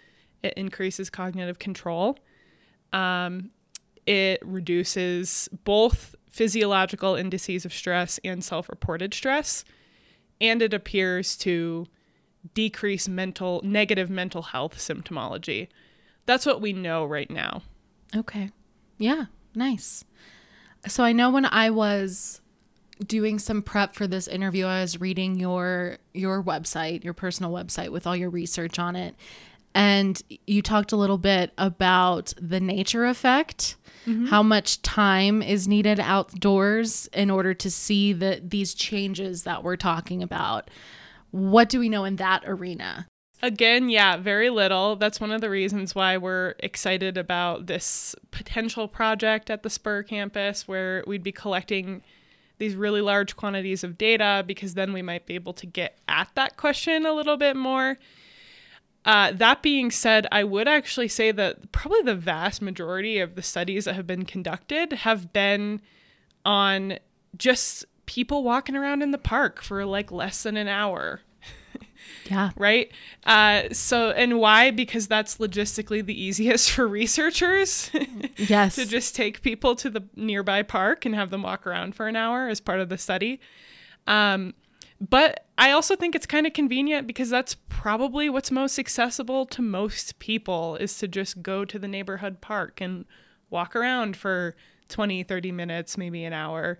it 0.43 0.53
increases 0.53 1.09
cognitive 1.09 1.59
control, 1.59 2.17
um, 2.93 3.51
it 4.05 4.39
reduces 4.45 5.49
both 5.63 6.15
physiological 6.29 7.15
indices 7.15 7.65
of 7.65 7.73
stress 7.73 8.19
and 8.23 8.43
self 8.43 8.69
reported 8.69 9.13
stress, 9.13 9.65
and 10.39 10.61
it 10.61 10.73
appears 10.73 11.35
to 11.37 11.87
decrease 12.53 13.07
mental 13.07 13.61
negative 13.63 14.09
mental 14.09 14.43
health 14.43 14.77
symptomology. 14.77 15.67
That's 16.25 16.45
what 16.45 16.61
we 16.61 16.73
know 16.73 17.05
right 17.05 17.29
now. 17.29 17.63
Okay. 18.15 18.51
Yeah. 18.97 19.25
Nice. 19.55 20.03
So 20.87 21.03
I 21.03 21.11
know 21.11 21.29
when 21.29 21.45
I 21.45 21.69
was 21.69 22.41
doing 23.05 23.39
some 23.39 23.61
prep 23.61 23.95
for 23.95 24.07
this 24.07 24.27
interview, 24.27 24.65
I 24.65 24.81
was 24.81 24.99
reading 24.99 25.39
your 25.39 25.97
your 26.13 26.43
website, 26.43 27.03
your 27.03 27.13
personal 27.13 27.51
website 27.51 27.89
with 27.89 28.05
all 28.07 28.15
your 28.15 28.29
research 28.29 28.79
on 28.79 28.95
it. 28.95 29.15
And 29.73 30.21
you 30.47 30.61
talked 30.61 30.93
a 30.93 30.95
little 30.95 31.17
bit 31.17 31.51
about 31.57 32.33
the 32.39 32.61
nature 32.61 33.05
effect, 33.05 33.75
mm-hmm. 34.05 34.27
how 34.27 34.41
much 34.41 34.81
time 34.81 35.41
is 35.41 35.67
needed 35.67 35.99
outdoors 35.99 37.07
in 37.07 37.29
order 37.29 37.53
to 37.53 37.69
see 37.69 38.13
the 38.13 38.41
these 38.43 38.73
changes 38.73 39.43
that 39.43 39.63
we're 39.63 39.75
talking 39.75 40.23
about. 40.23 40.69
What 41.31 41.67
do 41.67 41.79
we 41.79 41.89
know 41.89 42.05
in 42.05 42.15
that 42.17 42.43
arena? 42.45 43.07
Again, 43.45 43.89
yeah, 43.89 44.17
very 44.17 44.49
little. 44.49 44.95
That's 44.95 45.19
one 45.19 45.31
of 45.31 45.39
the 45.39 45.51
reasons 45.51 45.93
why 45.93 46.17
we're 46.17 46.55
excited 46.57 47.15
about 47.15 47.67
this 47.67 48.15
potential 48.31 48.87
project 48.87 49.51
at 49.51 49.61
the 49.61 49.69
Spur 49.69 50.01
campus 50.01 50.67
where 50.67 51.03
we'd 51.05 51.21
be 51.21 51.31
collecting 51.31 52.01
these 52.57 52.75
really 52.75 53.01
large 53.01 53.35
quantities 53.35 53.83
of 53.83 53.99
data 53.99 54.43
because 54.47 54.73
then 54.73 54.93
we 54.93 55.03
might 55.03 55.27
be 55.27 55.35
able 55.35 55.53
to 55.53 55.67
get 55.67 55.99
at 56.07 56.29
that 56.33 56.57
question 56.57 57.05
a 57.05 57.13
little 57.13 57.37
bit 57.37 57.55
more. 57.55 57.99
Uh, 59.05 59.31
that 59.33 59.61
being 59.61 59.91
said, 59.91 60.25
I 60.31 60.43
would 60.43 60.67
actually 60.67 61.09
say 61.09 61.31
that 61.31 61.71
probably 61.71 62.01
the 62.01 62.15
vast 62.15 62.63
majority 62.63 63.19
of 63.19 63.35
the 63.35 63.43
studies 63.43 63.85
that 63.85 63.93
have 63.93 64.07
been 64.07 64.25
conducted 64.25 64.91
have 64.91 65.31
been 65.31 65.81
on 66.43 66.97
just 67.37 67.85
people 68.07 68.43
walking 68.43 68.75
around 68.75 69.03
in 69.03 69.11
the 69.11 69.19
park 69.19 69.61
for 69.61 69.85
like 69.85 70.11
less 70.11 70.41
than 70.41 70.57
an 70.57 70.67
hour 70.67 71.21
yeah. 72.29 72.51
Right. 72.57 72.91
Uh, 73.25 73.63
so, 73.71 74.11
and 74.11 74.39
why? 74.39 74.71
Because 74.71 75.07
that's 75.07 75.37
logistically 75.37 76.05
the 76.05 76.19
easiest 76.19 76.71
for 76.73 76.87
researchers. 76.87 77.91
yes. 78.37 78.75
to 78.75 78.85
just 78.85 79.15
take 79.15 79.41
people 79.41 79.75
to 79.75 79.89
the 79.89 80.03
nearby 80.15 80.63
park 80.63 81.05
and 81.05 81.15
have 81.15 81.29
them 81.29 81.43
walk 81.43 81.65
around 81.67 81.95
for 81.95 82.07
an 82.07 82.15
hour 82.15 82.47
as 82.47 82.59
part 82.59 82.79
of 82.79 82.89
the 82.89 82.97
study. 82.97 83.39
Um, 84.07 84.53
but 85.01 85.45
I 85.57 85.71
also 85.71 85.95
think 85.95 86.15
it's 86.15 86.25
kind 86.25 86.47
of 86.47 86.53
convenient 86.53 87.07
because 87.07 87.29
that's 87.29 87.55
probably 87.69 88.29
what's 88.29 88.51
most 88.51 88.79
accessible 88.79 89.45
to 89.47 89.61
most 89.61 90.19
people 90.19 90.77
is 90.77 90.97
to 90.99 91.07
just 91.07 91.41
go 91.41 91.65
to 91.65 91.77
the 91.77 91.87
neighborhood 91.87 92.41
park 92.41 92.79
and 92.81 93.05
walk 93.49 93.75
around 93.75 94.15
for 94.15 94.55
20, 94.89 95.23
30 95.23 95.51
minutes, 95.51 95.97
maybe 95.97 96.23
an 96.23 96.33
hour. 96.33 96.79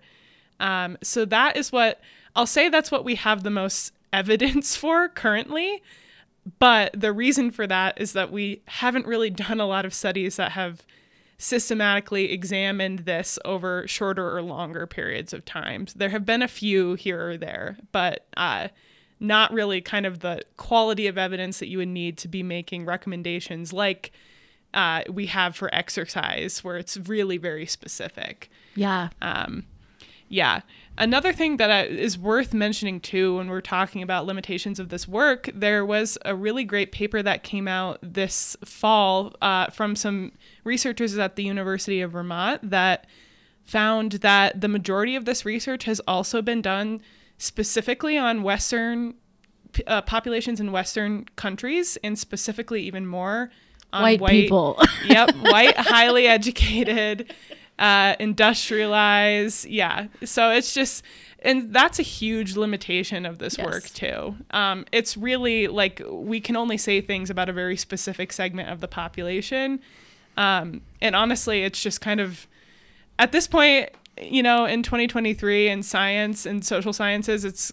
Um, 0.60 0.96
so 1.02 1.24
that 1.26 1.56
is 1.56 1.70
what 1.70 2.00
I'll 2.34 2.46
say 2.46 2.68
that's 2.68 2.90
what 2.90 3.04
we 3.04 3.14
have 3.16 3.42
the 3.42 3.50
most 3.50 3.92
evidence 4.16 4.74
for 4.82 5.08
currently. 5.08 5.82
But 6.58 6.98
the 6.98 7.12
reason 7.12 7.50
for 7.50 7.66
that 7.66 8.00
is 8.00 8.12
that 8.12 8.30
we 8.30 8.62
haven't 8.66 9.06
really 9.06 9.30
done 9.30 9.60
a 9.60 9.66
lot 9.66 9.84
of 9.84 9.92
studies 9.92 10.36
that 10.36 10.52
have 10.52 10.82
systematically 11.38 12.32
examined 12.32 13.00
this 13.00 13.38
over 13.44 13.86
shorter 13.86 14.34
or 14.34 14.42
longer 14.42 14.86
periods 14.86 15.32
of 15.32 15.44
time. 15.44 15.86
There 15.94 16.08
have 16.08 16.24
been 16.24 16.42
a 16.42 16.48
few 16.48 16.94
here 16.94 17.30
or 17.30 17.36
there, 17.36 17.76
but 17.92 18.26
uh, 18.36 18.68
not 19.20 19.52
really 19.52 19.80
kind 19.80 20.06
of 20.06 20.20
the 20.20 20.42
quality 20.56 21.06
of 21.08 21.18
evidence 21.18 21.58
that 21.58 21.68
you 21.68 21.78
would 21.78 21.88
need 21.88 22.16
to 22.18 22.28
be 22.28 22.42
making 22.42 22.86
recommendations 22.86 23.72
like 23.72 24.12
uh, 24.72 25.02
we 25.10 25.26
have 25.26 25.56
for 25.56 25.74
exercise, 25.74 26.62
where 26.62 26.76
it's 26.76 26.96
really 26.96 27.38
very 27.38 27.66
specific. 27.66 28.50
Yeah. 28.74 29.08
Um, 29.20 29.64
yeah. 30.28 30.60
Another 30.98 31.32
thing 31.32 31.58
that 31.58 31.88
is 31.88 32.18
worth 32.18 32.54
mentioning 32.54 33.00
too 33.00 33.36
when 33.36 33.48
we're 33.48 33.60
talking 33.60 34.02
about 34.02 34.26
limitations 34.26 34.80
of 34.80 34.88
this 34.88 35.06
work, 35.06 35.50
there 35.54 35.84
was 35.84 36.16
a 36.24 36.34
really 36.34 36.64
great 36.64 36.90
paper 36.90 37.22
that 37.22 37.42
came 37.42 37.68
out 37.68 37.98
this 38.02 38.56
fall 38.64 39.34
uh, 39.42 39.66
from 39.68 39.94
some 39.94 40.32
researchers 40.64 41.16
at 41.18 41.36
the 41.36 41.44
University 41.44 42.00
of 42.00 42.12
Vermont 42.12 42.70
that 42.70 43.06
found 43.64 44.12
that 44.12 44.60
the 44.60 44.68
majority 44.68 45.16
of 45.16 45.26
this 45.26 45.44
research 45.44 45.84
has 45.84 46.00
also 46.06 46.40
been 46.40 46.62
done 46.62 47.02
specifically 47.36 48.16
on 48.16 48.42
Western 48.42 49.14
uh, 49.86 50.00
populations 50.02 50.60
in 50.60 50.72
Western 50.72 51.26
countries, 51.36 51.98
and 52.02 52.18
specifically 52.18 52.82
even 52.82 53.06
more 53.06 53.50
on 53.92 54.02
white, 54.02 54.20
white 54.20 54.30
people. 54.30 54.80
yep, 55.04 55.34
white, 55.36 55.76
highly 55.76 56.26
educated 56.26 57.34
uh, 57.78 58.16
industrialize. 58.16 59.66
Yeah. 59.68 60.06
So 60.24 60.50
it's 60.50 60.72
just, 60.72 61.02
and 61.40 61.72
that's 61.72 61.98
a 61.98 62.02
huge 62.02 62.56
limitation 62.56 63.26
of 63.26 63.38
this 63.38 63.58
yes. 63.58 63.66
work 63.66 63.84
too. 63.84 64.36
Um, 64.50 64.86
it's 64.92 65.16
really 65.16 65.68
like 65.68 66.02
we 66.08 66.40
can 66.40 66.56
only 66.56 66.78
say 66.78 67.00
things 67.00 67.30
about 67.30 67.48
a 67.48 67.52
very 67.52 67.76
specific 67.76 68.32
segment 68.32 68.70
of 68.70 68.80
the 68.80 68.88
population. 68.88 69.80
Um, 70.36 70.82
and 71.00 71.14
honestly, 71.14 71.62
it's 71.62 71.82
just 71.82 72.00
kind 72.00 72.20
of 72.20 72.46
at 73.18 73.32
this 73.32 73.46
point, 73.46 73.90
you 74.20 74.42
know, 74.42 74.64
in 74.64 74.82
2023 74.82 75.68
in 75.68 75.82
science 75.82 76.46
and 76.46 76.64
social 76.64 76.92
sciences, 76.92 77.44
it's 77.44 77.72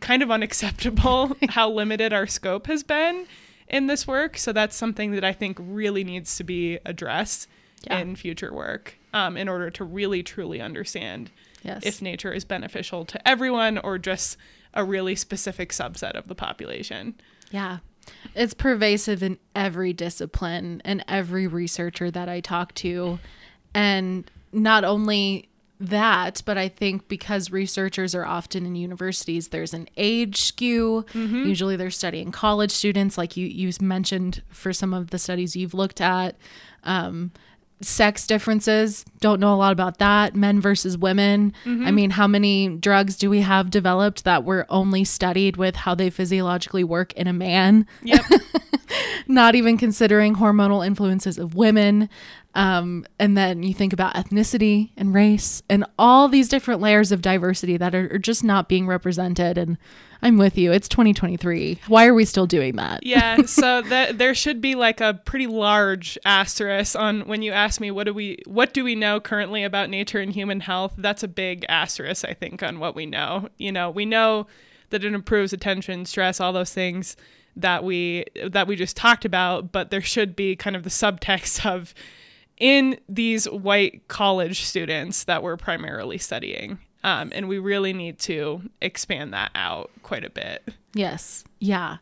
kind 0.00 0.22
of 0.22 0.30
unacceptable 0.30 1.36
how 1.50 1.70
limited 1.70 2.12
our 2.12 2.26
scope 2.26 2.66
has 2.66 2.82
been 2.82 3.26
in 3.68 3.86
this 3.86 4.06
work. 4.06 4.36
So 4.36 4.52
that's 4.52 4.76
something 4.76 5.12
that 5.12 5.24
I 5.24 5.32
think 5.32 5.58
really 5.60 6.04
needs 6.04 6.36
to 6.36 6.44
be 6.44 6.78
addressed 6.84 7.48
yeah. 7.84 7.98
in 7.98 8.16
future 8.16 8.52
work 8.52 8.96
um, 9.12 9.36
in 9.36 9.48
order 9.48 9.70
to 9.70 9.84
really 9.84 10.22
truly 10.22 10.60
understand 10.60 11.30
yes. 11.62 11.84
if 11.84 12.02
nature 12.02 12.32
is 12.32 12.44
beneficial 12.44 13.04
to 13.04 13.28
everyone 13.28 13.78
or 13.78 13.98
just 13.98 14.36
a 14.74 14.84
really 14.84 15.14
specific 15.14 15.70
subset 15.70 16.12
of 16.12 16.28
the 16.28 16.34
population. 16.34 17.14
Yeah. 17.50 17.78
It's 18.34 18.54
pervasive 18.54 19.22
in 19.22 19.38
every 19.54 19.92
discipline 19.92 20.80
and 20.84 21.04
every 21.08 21.46
researcher 21.46 22.10
that 22.10 22.28
I 22.28 22.40
talk 22.40 22.74
to. 22.76 23.18
And 23.74 24.30
not 24.52 24.84
only 24.84 25.48
that, 25.80 26.42
but 26.44 26.58
I 26.58 26.68
think 26.68 27.08
because 27.08 27.50
researchers 27.50 28.14
are 28.14 28.24
often 28.24 28.66
in 28.66 28.74
universities, 28.74 29.48
there's 29.48 29.74
an 29.74 29.88
age 29.96 30.40
skew. 30.40 31.04
Mm-hmm. 31.12 31.44
Usually 31.44 31.76
they're 31.76 31.90
studying 31.90 32.32
college 32.32 32.70
students, 32.70 33.16
like 33.16 33.36
you, 33.36 33.46
you 33.46 33.70
mentioned 33.80 34.42
for 34.48 34.72
some 34.72 34.92
of 34.92 35.10
the 35.10 35.18
studies 35.18 35.54
you've 35.54 35.74
looked 35.74 36.00
at. 36.00 36.36
Um, 36.84 37.30
sex 37.80 38.26
differences. 38.26 39.04
Don't 39.20 39.40
know 39.40 39.54
a 39.54 39.56
lot 39.56 39.72
about 39.72 39.98
that. 39.98 40.34
Men 40.34 40.60
versus 40.60 40.96
women. 40.98 41.52
Mm-hmm. 41.64 41.86
i 41.86 41.90
mean 41.90 42.10
how 42.10 42.26
many 42.26 42.68
drugs 42.68 43.16
do 43.16 43.30
we 43.30 43.40
have 43.40 43.70
developed 43.70 44.24
that 44.24 44.44
were 44.44 44.66
only 44.68 45.04
studied 45.04 45.56
with 45.56 45.76
how 45.76 45.94
they 45.94 46.10
physiologically 46.10 46.84
work 46.84 47.12
in 47.14 47.26
a 47.26 47.32
man? 47.32 47.86
Yep. 48.02 48.24
Not 49.28 49.54
even 49.54 49.76
considering 49.76 50.36
hormonal 50.36 50.86
influences 50.86 51.38
of 51.38 51.54
women 51.54 52.08
um, 52.54 53.06
and 53.18 53.36
then 53.36 53.62
you 53.62 53.74
think 53.74 53.92
about 53.92 54.14
ethnicity 54.14 54.90
and 54.96 55.14
race 55.14 55.62
and 55.68 55.84
all 55.98 56.28
these 56.28 56.48
different 56.48 56.80
layers 56.80 57.12
of 57.12 57.22
diversity 57.22 57.76
that 57.76 57.94
are, 57.94 58.14
are 58.14 58.18
just 58.18 58.42
not 58.42 58.68
being 58.68 58.86
represented 58.86 59.58
and 59.58 59.78
I'm 60.20 60.36
with 60.36 60.58
you. 60.58 60.72
It's 60.72 60.88
2023. 60.88 61.82
Why 61.86 62.06
are 62.06 62.14
we 62.14 62.24
still 62.24 62.46
doing 62.46 62.76
that? 62.76 63.04
Yeah, 63.06 63.42
so 63.46 63.82
that 63.82 64.18
there 64.18 64.34
should 64.34 64.60
be 64.60 64.74
like 64.74 65.00
a 65.00 65.14
pretty 65.24 65.46
large 65.46 66.18
asterisk 66.24 66.98
on 66.98 67.20
when 67.28 67.42
you 67.42 67.52
ask 67.52 67.80
me 67.80 67.90
what 67.90 68.04
do 68.04 68.14
we 68.14 68.38
what 68.44 68.74
do 68.74 68.82
we 68.82 68.94
know 68.94 69.20
currently 69.20 69.62
about 69.62 69.90
nature 69.90 70.18
and 70.18 70.32
human 70.32 70.60
health? 70.60 70.94
That's 70.98 71.22
a 71.22 71.28
big 71.28 71.64
asterisk 71.68 72.24
I 72.24 72.34
think 72.34 72.62
on 72.62 72.80
what 72.80 72.96
we 72.96 73.06
know. 73.06 73.48
You 73.58 73.70
know, 73.70 73.90
we 73.90 74.04
know 74.04 74.48
that 74.90 75.04
it 75.04 75.14
improves 75.14 75.52
attention, 75.52 76.04
stress, 76.04 76.40
all 76.40 76.52
those 76.52 76.72
things 76.72 77.16
that 77.54 77.84
we 77.84 78.24
that 78.44 78.66
we 78.66 78.76
just 78.76 78.96
talked 78.96 79.24
about, 79.24 79.70
but 79.70 79.90
there 79.90 80.00
should 80.00 80.34
be 80.34 80.56
kind 80.56 80.74
of 80.74 80.82
the 80.82 80.90
subtext 80.90 81.64
of 81.70 81.94
in 82.58 82.98
these 83.08 83.46
white 83.46 84.06
college 84.08 84.62
students 84.62 85.24
that 85.24 85.42
we're 85.42 85.56
primarily 85.56 86.18
studying 86.18 86.78
Um, 87.04 87.30
and 87.34 87.48
we 87.48 87.58
really 87.58 87.92
need 87.92 88.18
to 88.20 88.62
expand 88.82 89.32
that 89.32 89.52
out 89.54 89.90
quite 90.02 90.24
a 90.24 90.30
bit. 90.30 90.68
Yes. 90.94 91.44
Yeah. 91.60 91.98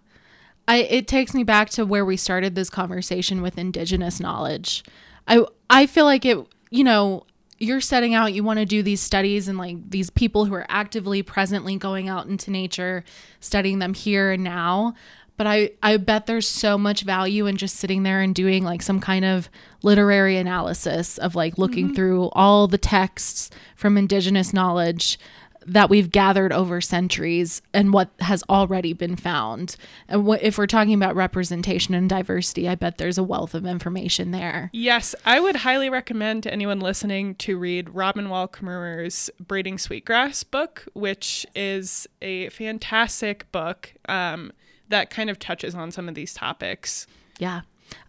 I 0.67 0.79
it 0.79 1.07
takes 1.07 1.35
me 1.35 1.45
back 1.45 1.69
to 1.71 1.85
where 1.85 2.05
we 2.05 2.17
started 2.17 2.55
this 2.55 2.71
conversation 2.71 3.43
with 3.43 3.59
indigenous 3.59 4.19
knowledge. 4.21 4.83
I 5.29 5.45
I 5.69 5.87
feel 5.87 6.07
like 6.07 6.25
it, 6.25 6.39
you 6.71 6.83
know, 6.83 7.27
you're 7.59 7.81
setting 7.81 8.15
out 8.15 8.33
you 8.33 8.43
want 8.43 8.59
to 8.59 8.67
do 8.67 8.83
these 8.83 9.01
studies 9.01 9.49
and 9.49 9.59
like 9.59 9.77
these 9.91 10.11
people 10.11 10.47
who 10.47 10.55
are 10.55 10.67
actively 10.69 11.23
presently 11.23 11.77
going 11.77 12.09
out 12.09 12.27
into 12.27 12.51
nature, 12.51 13.05
studying 13.41 13.79
them 13.79 13.95
here 13.95 14.33
and 14.33 14.43
now. 14.43 14.95
But 15.37 15.47
I, 15.47 15.71
I 15.83 15.97
bet 15.99 16.27
there's 16.27 16.49
so 16.49 16.79
much 16.79 17.03
value 17.03 17.47
in 17.47 17.57
just 17.57 17.77
sitting 17.77 18.03
there 18.03 18.21
and 18.21 18.35
doing 18.35 18.65
like 18.65 18.83
some 18.83 19.01
kind 19.01 19.25
of 19.25 19.49
literary 19.83 20.37
analysis 20.37 21.19
of 21.19 21.35
like 21.35 21.59
looking 21.59 21.95
through 21.95 22.31
all 22.33 22.67
the 22.67 22.79
texts 22.79 23.51
from 23.75 23.99
indigenous 23.99 24.53
knowledge 24.53 25.19
that 25.67 25.91
we've 25.91 26.11
gathered 26.11 26.53
over 26.53 26.81
centuries 26.81 27.61
and 27.75 27.93
what 27.93 28.11
has 28.21 28.43
already 28.49 28.93
been 28.93 29.17
found. 29.17 29.77
And 30.09 30.25
what, 30.25 30.43
if 30.43 30.59
we're 30.59 30.67
talking 30.67 30.95
about 30.95 31.17
representation 31.17 31.95
and 31.95 32.09
diversity, 32.09 32.69
I 32.69 32.77
bet 32.77 32.99
there's 32.99 33.19
a 33.19 33.25
wealth 33.25 33.53
of 33.55 33.67
information 33.67 34.31
there. 34.31 34.71
Yes, 34.73 35.15
I 35.25 35.41
would 35.41 35.57
highly 35.57 35.91
recommend 35.91 36.45
to 36.45 36.53
anyone 36.53 36.81
listening 36.81 37.35
to 37.37 37.59
read 37.59 37.91
Robin 37.91 38.29
Wall 38.29 38.47
Kimmerer's 38.47 39.29
Braiding 39.41 39.79
Sweetgrass 39.79 40.45
book, 40.45 40.87
which 40.95 41.45
is 41.55 42.07
a 42.23 42.49
fantastic 42.51 43.51
book 43.51 43.93
um, 44.09 44.53
that 44.89 45.11
kind 45.11 45.31
of 45.31 45.39
touches 45.39 45.75
on 45.75 45.91
some 45.91 46.09
of 46.09 46.15
these 46.15 46.35
topics. 46.35 47.07
Yeah, 47.39 47.63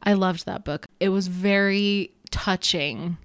I 0.04 0.14
loved 0.14 0.46
that 0.46 0.64
book. 0.64 0.86
It 1.00 1.10
was 1.10 1.28
very 1.28 2.12
touching. 2.32 3.18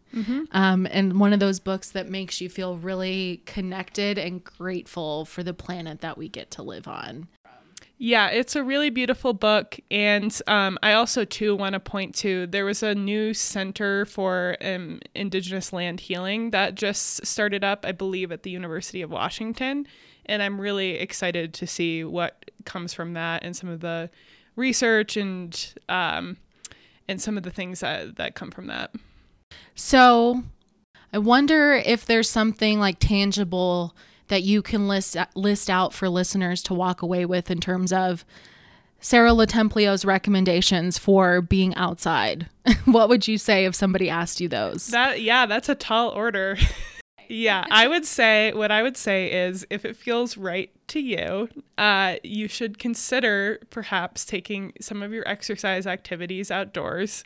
Um, 0.53 0.87
and 0.91 1.19
one 1.19 1.33
of 1.33 1.41
those 1.41 1.59
books 1.59 1.91
that 1.93 2.09
makes 2.09 2.41
you 2.41 2.51
feel 2.51 2.77
really 2.77 3.43
connected 3.47 4.19
and 4.19 4.45
grateful 4.45 5.25
for 5.25 5.43
the 5.43 5.55
planet 5.55 6.01
that 6.03 6.19
we 6.19 6.29
get 6.29 6.51
to 6.53 6.62
live 6.62 6.87
on. 6.87 7.29
Yeah, 7.97 8.29
it's 8.29 8.57
a 8.57 8.65
really 8.65 8.91
beautiful 8.91 9.33
book. 9.33 9.79
And 9.91 10.37
um, 10.49 10.77
I 10.83 10.93
also, 10.95 11.25
too, 11.25 11.55
want 11.55 11.75
to 11.75 11.81
point 11.81 12.15
to 12.17 12.47
there 12.49 12.65
was 12.65 12.83
a 12.83 12.95
new 12.95 13.33
center 13.33 14.05
for 14.05 14.57
um, 14.61 15.01
Indigenous 15.15 15.73
land 15.73 16.01
healing 16.01 16.51
that 16.51 16.75
just 16.75 17.25
started 17.25 17.62
up, 17.62 17.87
I 17.87 17.93
believe, 17.93 18.33
at 18.33 18.43
the 18.43 18.51
University 18.51 19.03
of 19.03 19.11
Washington. 19.11 19.87
And 20.27 20.43
I'm 20.43 20.61
really 20.61 20.93
excited 20.93 21.53
to 21.55 21.67
see 21.67 22.05
what 22.05 22.51
comes 22.65 22.95
from 22.95 23.15
that 23.15 23.43
and 23.45 23.57
some 23.57 23.69
of 23.69 23.81
the 23.81 24.11
research 24.57 25.17
and 25.17 25.75
um, 25.89 26.37
and 27.09 27.21
some 27.21 27.37
of 27.37 27.43
the 27.43 27.51
things 27.51 27.81
that, 27.81 28.17
that 28.17 28.35
come 28.35 28.51
from 28.51 28.67
that. 28.69 28.95
So 29.75 30.45
I 31.13 31.19
wonder 31.19 31.75
if 31.75 32.07
there's 32.07 32.31
something 32.31 32.79
like 32.79 32.99
tangible 32.99 33.95
that 34.29 34.43
you 34.43 34.63
can 34.63 34.89
list 34.89 35.17
list 35.35 35.69
out 35.69 35.93
for 35.93 36.09
listeners 36.09 36.63
to 36.65 36.75
walk 36.75 37.03
away 37.03 37.27
with 37.27 37.51
in 37.51 37.61
terms 37.61 37.93
of 37.93 38.25
Sara 38.99 39.31
LoTemplio's 39.31 40.05
recommendations 40.05 40.97
for 40.97 41.41
being 41.43 41.75
outside. 41.75 42.49
what 42.85 43.09
would 43.09 43.27
you 43.27 43.37
say 43.37 43.65
if 43.65 43.75
somebody 43.75 44.09
asked 44.09 44.41
you 44.41 44.49
those? 44.49 44.87
That 44.87 45.21
yeah, 45.21 45.47
that's 45.47 45.69
a 45.69 45.75
tall 45.75 46.11
order. 46.11 46.57
yeah, 47.33 47.64
I 47.71 47.88
would 47.88 48.05
say 48.05 48.53
what 48.53 48.71
I 48.71 48.83
would 48.83 48.97
say 48.97 49.47
is 49.47 49.66
if 49.71 49.85
it 49.87 49.97
feels 49.97 50.37
right 50.37 50.71
to 50.88 51.01
you, 51.01 51.49
uh, 51.79 52.16
you 52.23 52.47
should 52.47 52.79
consider 52.79 53.59
perhaps 53.71 54.27
taking 54.27 54.75
some 54.81 55.03
of 55.03 55.12
your 55.12 55.27
exercise 55.27 55.87
activities 55.87 56.51
outdoors. 56.51 57.25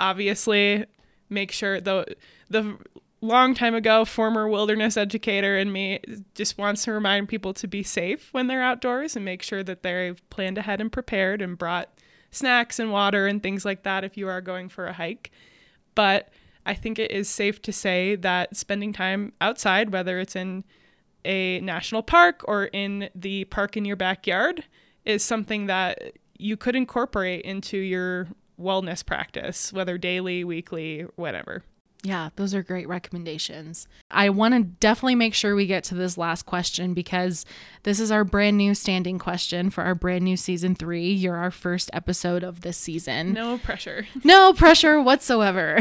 Obviously, 0.00 0.84
make 1.30 1.52
sure 1.52 1.80
the 1.80 2.16
the 2.50 2.76
long 3.20 3.54
time 3.54 3.74
ago 3.74 4.04
former 4.04 4.48
wilderness 4.48 4.96
educator 4.96 5.56
in 5.56 5.70
me 5.70 6.00
just 6.34 6.58
wants 6.58 6.84
to 6.84 6.92
remind 6.92 7.28
people 7.28 7.54
to 7.54 7.68
be 7.68 7.82
safe 7.82 8.28
when 8.32 8.48
they're 8.48 8.62
outdoors 8.62 9.14
and 9.14 9.24
make 9.24 9.42
sure 9.42 9.62
that 9.62 9.82
they've 9.82 10.28
planned 10.28 10.58
ahead 10.58 10.80
and 10.80 10.90
prepared 10.90 11.40
and 11.40 11.56
brought 11.56 11.88
snacks 12.32 12.78
and 12.80 12.90
water 12.90 13.28
and 13.28 13.42
things 13.42 13.64
like 13.64 13.84
that 13.84 14.02
if 14.02 14.16
you 14.16 14.28
are 14.28 14.40
going 14.40 14.68
for 14.68 14.86
a 14.86 14.92
hike. 14.92 15.30
But 15.94 16.30
I 16.66 16.74
think 16.74 16.98
it 16.98 17.10
is 17.10 17.28
safe 17.28 17.62
to 17.62 17.72
say 17.72 18.16
that 18.16 18.56
spending 18.56 18.92
time 18.92 19.32
outside, 19.40 19.92
whether 19.92 20.18
it's 20.18 20.36
in 20.36 20.64
a 21.24 21.60
national 21.60 22.02
park 22.02 22.42
or 22.46 22.64
in 22.66 23.08
the 23.14 23.44
park 23.44 23.76
in 23.76 23.84
your 23.84 23.96
backyard, 23.96 24.64
is 25.04 25.22
something 25.22 25.66
that 25.66 26.18
you 26.38 26.56
could 26.56 26.76
incorporate 26.76 27.42
into 27.44 27.78
your 27.78 28.28
wellness 28.60 29.04
practice, 29.06 29.72
whether 29.72 29.96
daily, 29.96 30.44
weekly, 30.44 31.06
whatever. 31.14 31.62
Yeah, 32.02 32.30
those 32.36 32.54
are 32.54 32.62
great 32.62 32.88
recommendations. 32.88 33.88
I 34.10 34.28
want 34.28 34.54
to 34.54 34.62
definitely 34.62 35.16
make 35.16 35.34
sure 35.34 35.54
we 35.56 35.66
get 35.66 35.82
to 35.84 35.94
this 35.94 36.16
last 36.16 36.44
question 36.44 36.94
because 36.94 37.44
this 37.82 37.98
is 37.98 38.10
our 38.12 38.22
brand 38.22 38.56
new 38.56 38.74
standing 38.74 39.18
question 39.18 39.70
for 39.70 39.82
our 39.82 39.94
brand 39.94 40.24
new 40.24 40.36
season 40.36 40.74
three. 40.74 41.10
You're 41.10 41.36
our 41.36 41.50
first 41.50 41.90
episode 41.92 42.44
of 42.44 42.60
this 42.60 42.76
season. 42.76 43.32
No 43.32 43.58
pressure. 43.58 44.06
No 44.22 44.52
pressure 44.52 45.00
whatsoever. 45.00 45.78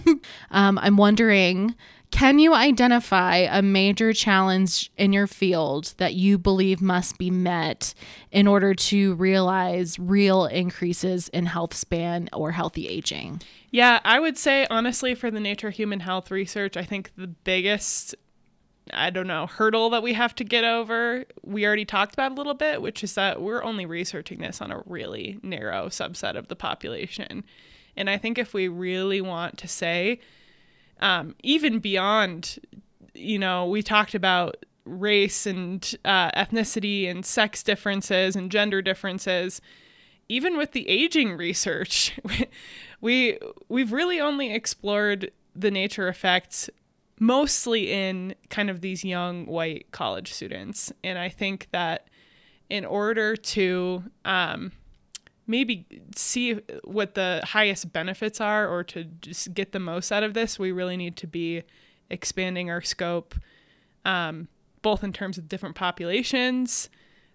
um, 0.50 0.78
I'm 0.78 0.96
wondering 0.96 1.74
can 2.10 2.38
you 2.38 2.54
identify 2.54 3.36
a 3.36 3.62
major 3.62 4.12
challenge 4.12 4.90
in 4.96 5.12
your 5.12 5.26
field 5.26 5.94
that 5.98 6.14
you 6.14 6.38
believe 6.38 6.80
must 6.80 7.18
be 7.18 7.30
met 7.30 7.94
in 8.30 8.46
order 8.46 8.74
to 8.74 9.14
realize 9.14 9.98
real 9.98 10.46
increases 10.46 11.28
in 11.28 11.46
health 11.46 11.74
span 11.74 12.28
or 12.32 12.52
healthy 12.52 12.88
aging? 12.88 13.42
Yeah, 13.70 14.00
I 14.04 14.20
would 14.20 14.38
say 14.38 14.66
honestly 14.70 15.14
for 15.14 15.30
the 15.30 15.40
nature 15.40 15.70
human 15.70 16.00
health 16.00 16.30
research, 16.30 16.76
I 16.76 16.84
think 16.84 17.12
the 17.16 17.26
biggest 17.28 18.14
I 18.94 19.10
don't 19.10 19.26
know, 19.26 19.46
hurdle 19.46 19.90
that 19.90 20.02
we 20.02 20.14
have 20.14 20.34
to 20.36 20.44
get 20.44 20.64
over, 20.64 21.24
we 21.42 21.66
already 21.66 21.84
talked 21.84 22.14
about 22.14 22.32
a 22.32 22.34
little 22.34 22.54
bit, 22.54 22.80
which 22.80 23.04
is 23.04 23.14
that 23.14 23.42
we're 23.42 23.62
only 23.62 23.86
researching 23.86 24.38
this 24.38 24.62
on 24.62 24.70
a 24.70 24.82
really 24.86 25.38
narrow 25.42 25.88
subset 25.88 26.36
of 26.36 26.48
the 26.48 26.56
population. 26.56 27.44
And 27.96 28.08
I 28.08 28.16
think 28.16 28.38
if 28.38 28.54
we 28.54 28.68
really 28.68 29.20
want 29.20 29.58
to 29.58 29.68
say, 29.68 30.20
um, 31.00 31.34
even 31.42 31.78
beyond, 31.78 32.58
you 33.14 33.38
know, 33.38 33.66
we 33.66 33.82
talked 33.82 34.14
about 34.14 34.64
race 34.84 35.46
and 35.46 35.96
uh, 36.04 36.30
ethnicity 36.32 37.08
and 37.08 37.24
sex 37.24 37.62
differences 37.62 38.36
and 38.36 38.50
gender 38.50 38.82
differences. 38.82 39.60
Even 40.28 40.56
with 40.56 40.72
the 40.72 40.88
aging 40.88 41.36
research, 41.36 42.18
we 43.00 43.38
we've 43.68 43.92
really 43.92 44.20
only 44.20 44.52
explored 44.52 45.30
the 45.54 45.70
nature 45.70 46.08
effects 46.08 46.68
mostly 47.20 47.90
in 47.90 48.34
kind 48.48 48.70
of 48.70 48.80
these 48.80 49.04
young 49.04 49.46
white 49.46 49.90
college 49.90 50.32
students, 50.32 50.92
and 51.02 51.18
I 51.18 51.28
think 51.28 51.68
that 51.72 52.08
in 52.70 52.84
order 52.84 53.34
to 53.34 54.04
um, 54.24 54.72
maybe 55.48 55.86
see 56.14 56.60
what 56.84 57.14
the 57.14 57.40
highest 57.44 57.92
benefits 57.92 58.40
are 58.40 58.68
or 58.68 58.84
to 58.84 59.04
just 59.04 59.54
get 59.54 59.72
the 59.72 59.80
most 59.80 60.12
out 60.12 60.22
of 60.22 60.34
this, 60.34 60.58
we 60.58 60.70
really 60.70 60.96
need 60.96 61.16
to 61.16 61.26
be 61.26 61.62
expanding 62.10 62.70
our 62.70 62.82
scope, 62.82 63.34
um, 64.04 64.48
both 64.82 65.02
in 65.02 65.12
terms 65.12 65.38
of 65.38 65.48
different 65.48 65.74
populations 65.74 66.88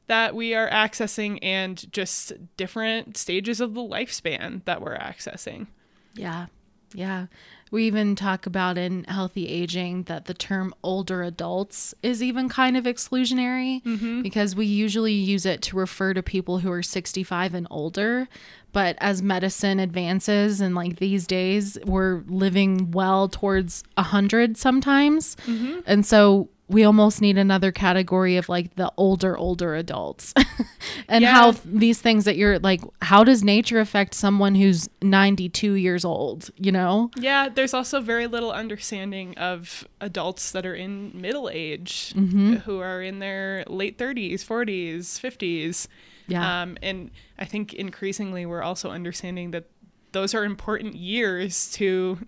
that 0.07 0.35
we 0.35 0.53
are 0.53 0.69
accessing 0.69 1.39
and 1.41 1.91
just 1.91 2.33
different 2.57 3.17
stages 3.17 3.61
of 3.61 3.73
the 3.73 3.81
lifespan 3.81 4.63
that 4.65 4.81
we're 4.81 4.97
accessing. 4.97 5.67
Yeah. 6.13 6.47
Yeah. 6.93 7.27
We 7.73 7.85
even 7.85 8.15
talk 8.15 8.45
about 8.45 8.77
in 8.77 9.03
healthy 9.05 9.47
aging 9.47 10.03
that 10.03 10.25
the 10.25 10.35
term 10.35 10.75
older 10.83 11.23
adults 11.23 11.95
is 12.03 12.21
even 12.21 12.47
kind 12.47 12.77
of 12.77 12.83
exclusionary 12.83 13.81
mm-hmm. 13.81 14.21
because 14.21 14.55
we 14.55 14.67
usually 14.67 15.13
use 15.13 15.43
it 15.47 15.63
to 15.63 15.75
refer 15.75 16.13
to 16.13 16.21
people 16.21 16.59
who 16.59 16.71
are 16.71 16.83
65 16.83 17.55
and 17.55 17.65
older. 17.71 18.27
But 18.73 18.95
as 18.99 19.23
medicine 19.23 19.79
advances 19.79 20.61
and 20.61 20.75
like 20.75 20.97
these 20.97 21.25
days, 21.25 21.79
we're 21.83 22.21
living 22.27 22.91
well 22.91 23.27
towards 23.27 23.83
100 23.95 24.55
sometimes. 24.55 25.35
Mm-hmm. 25.47 25.79
And 25.87 26.05
so 26.05 26.49
we 26.69 26.83
almost 26.85 27.21
need 27.21 27.37
another 27.37 27.71
category 27.71 28.37
of 28.37 28.47
like 28.49 28.75
the 28.75 28.91
older 28.97 29.37
older 29.37 29.75
adults 29.75 30.33
and 31.09 31.21
Yeah. 31.21 31.31
how 31.31 31.51
th- 31.51 31.63
these 31.65 31.99
things 32.01 32.23
that 32.25 32.37
you're 32.37 32.57
like 32.59 32.81
how 33.01 33.23
does 33.23 33.43
nature 33.43 33.79
affect 33.79 34.13
someone 34.13 34.55
who's 34.55 34.89
92 35.01 35.73
years 35.73 36.05
old 36.05 36.49
you 36.57 36.71
know 36.71 37.11
Yeah, 37.17 37.49
there's 37.49 37.73
also 37.73 37.99
very 38.01 38.27
little 38.27 38.51
understanding 38.51 39.37
of 39.37 39.85
adults 39.99 40.51
that 40.51 40.65
are 40.65 40.73
in 40.75 41.11
middle 41.13 41.49
age 41.51 42.13
who 42.15 42.79
are 42.79 43.01
in 43.01 43.19
their 43.19 43.63
late 43.67 43.97
30s, 43.97 44.35
40s, 44.45 45.19
50s. 45.19 45.87
Yeah. 46.27 46.61
Um, 46.61 46.77
and 46.81 47.11
I 47.37 47.43
think 47.45 47.73
increasingly 47.73 48.45
we're 48.45 48.61
also 48.63 48.89
understanding 48.89 49.51
that 49.51 49.65
those 50.13 50.33
are 50.33 50.45
important 50.45 50.95
years 50.95 51.69
to 51.73 52.19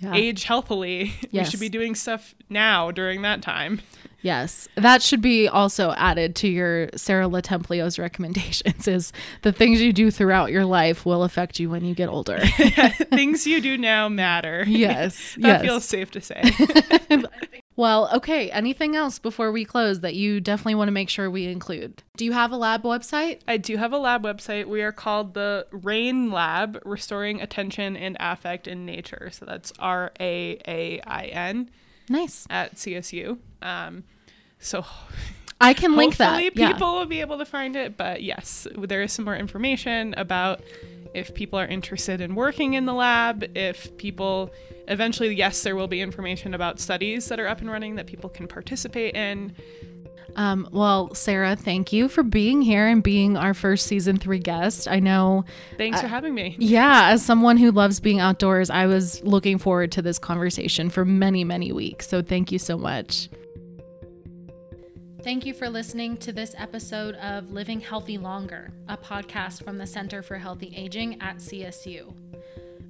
Yeah. 0.00 0.14
age 0.14 0.44
healthily. 0.44 1.12
We 1.32 1.44
should 1.44 1.60
be 1.60 1.68
doing 1.68 1.94
stuff 1.94 2.34
now 2.48 2.90
during 2.90 3.22
that 3.22 3.40
time. 3.42 3.80
yes 4.22 4.68
that 4.76 5.02
should 5.02 5.20
be 5.20 5.48
also 5.48 5.92
added 5.92 6.36
to 6.36 6.48
your 6.48 6.88
Sara 6.96 7.26
LoTemplio's 7.26 7.98
recommendations 7.98 8.86
is 8.88 9.12
the 9.42 9.52
things 9.52 9.80
you 9.80 9.92
do 9.92 10.10
throughout 10.12 10.50
your 10.52 10.64
life 10.64 11.04
will 11.04 11.24
affect 11.24 11.58
you 11.58 11.68
when 11.70 11.84
you 11.84 11.94
get 11.94 12.08
older 12.08 12.38
Things 13.10 13.46
you 13.46 13.60
do 13.60 13.76
now 13.76 14.08
matter. 14.08 14.64
yes 14.66 15.34
that 15.40 15.48
yes 15.48 15.62
feels 15.62 15.84
safe 15.84 16.10
to 16.12 16.20
say. 16.20 16.42
Well, 17.74 18.10
okay. 18.14 18.50
Anything 18.50 18.94
else 18.96 19.18
before 19.18 19.50
we 19.50 19.64
close 19.64 20.00
that 20.00 20.14
you 20.14 20.40
definitely 20.40 20.74
want 20.74 20.88
to 20.88 20.92
make 20.92 21.08
sure 21.08 21.30
we 21.30 21.46
include? 21.46 22.02
Do 22.16 22.24
you 22.24 22.32
have 22.32 22.52
a 22.52 22.56
lab 22.56 22.82
website? 22.82 23.40
I 23.48 23.56
do 23.56 23.76
have 23.78 23.92
a 23.92 23.98
lab 23.98 24.22
website. 24.24 24.66
We 24.66 24.82
are 24.82 24.92
called 24.92 25.32
the 25.34 25.66
RAAIN 25.72 26.30
Lab, 26.30 26.78
Restoring 26.84 27.40
Attention 27.40 27.96
and 27.96 28.16
Affect 28.20 28.68
in 28.68 28.84
Nature. 28.84 29.30
So 29.32 29.46
that's 29.46 29.72
R 29.78 30.12
A 30.20 30.58
A 30.68 31.00
I 31.06 31.24
N 31.26 31.70
Nice. 32.10 32.46
at 32.50 32.74
CSU. 32.76 33.38
Um, 33.62 34.04
so 34.58 34.84
I 35.60 35.72
can 35.72 35.96
link 35.96 36.18
that. 36.18 36.28
hopefully 36.42 36.50
Yeah. 36.54 36.72
people 36.72 36.92
will 36.94 37.06
be 37.06 37.20
able 37.20 37.38
to 37.38 37.46
find 37.46 37.74
it. 37.74 37.96
But 37.96 38.22
yes, 38.22 38.66
there 38.76 39.00
is 39.02 39.12
some 39.12 39.24
more 39.24 39.36
information 39.36 40.12
about 40.18 40.60
if 41.14 41.34
people 41.34 41.58
are 41.58 41.66
interested 41.66 42.20
in 42.20 42.34
working 42.34 42.74
in 42.74 42.86
the 42.86 42.94
lab. 42.94 43.44
If 43.56 43.96
people 43.96 44.50
eventually, 44.88 45.34
yes, 45.34 45.62
there 45.62 45.76
will 45.76 45.88
be 45.88 46.00
information 46.00 46.54
about 46.54 46.80
studies 46.80 47.26
that 47.28 47.38
are 47.40 47.46
up 47.48 47.60
and 47.60 47.70
running 47.70 47.96
that 47.96 48.06
people 48.06 48.30
can 48.30 48.46
participate 48.46 49.14
in. 49.14 49.54
Um, 50.34 50.66
well, 50.72 51.14
Sara, 51.14 51.54
thank 51.56 51.92
you 51.92 52.08
for 52.08 52.22
being 52.22 52.62
here 52.62 52.86
and 52.86 53.02
being 53.02 53.36
our 53.36 53.52
first 53.52 53.86
season 53.86 54.16
three 54.16 54.38
guest. 54.38 54.88
I 54.88 54.98
know, 54.98 55.44
Thanks 55.76 56.00
for 56.00 56.06
having 56.06 56.34
me. 56.34 56.56
yeah, 56.58 57.10
as 57.10 57.22
someone 57.22 57.58
who 57.58 57.70
loves 57.70 58.00
being 58.00 58.18
outdoors, 58.18 58.70
I 58.70 58.86
was 58.86 59.22
looking 59.24 59.58
forward 59.58 59.92
to 59.92 60.00
this 60.02 60.18
conversation 60.18 60.88
for 60.88 61.04
many, 61.04 61.44
many 61.44 61.70
weeks. 61.70 62.08
So 62.08 62.22
thank 62.22 62.50
you 62.50 62.58
so 62.58 62.78
much. 62.78 63.28
Thank 65.22 65.46
you 65.46 65.54
for 65.54 65.68
listening 65.68 66.16
to 66.16 66.32
this 66.32 66.52
episode 66.58 67.14
of 67.14 67.52
Living 67.52 67.78
Healthy 67.78 68.18
Longer, 68.18 68.72
a 68.88 68.96
podcast 68.96 69.62
from 69.62 69.78
the 69.78 69.86
Center 69.86 70.20
for 70.20 70.36
Healthy 70.36 70.74
Aging 70.76 71.22
at 71.22 71.36
CSU. 71.36 72.12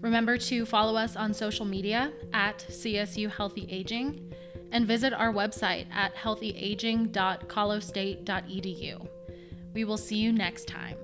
Remember 0.00 0.38
to 0.38 0.64
follow 0.64 0.96
us 0.96 1.14
on 1.14 1.34
social 1.34 1.66
media 1.66 2.10
at 2.32 2.64
CSU 2.70 3.30
Healthy 3.30 3.66
Aging 3.68 4.32
and 4.70 4.86
visit 4.86 5.12
our 5.12 5.30
website 5.30 5.84
at 5.92 6.16
healthyaging.colostate.edu. 6.16 9.08
We 9.74 9.84
will 9.84 9.98
see 9.98 10.16
you 10.16 10.32
next 10.32 10.66
time. 10.66 10.96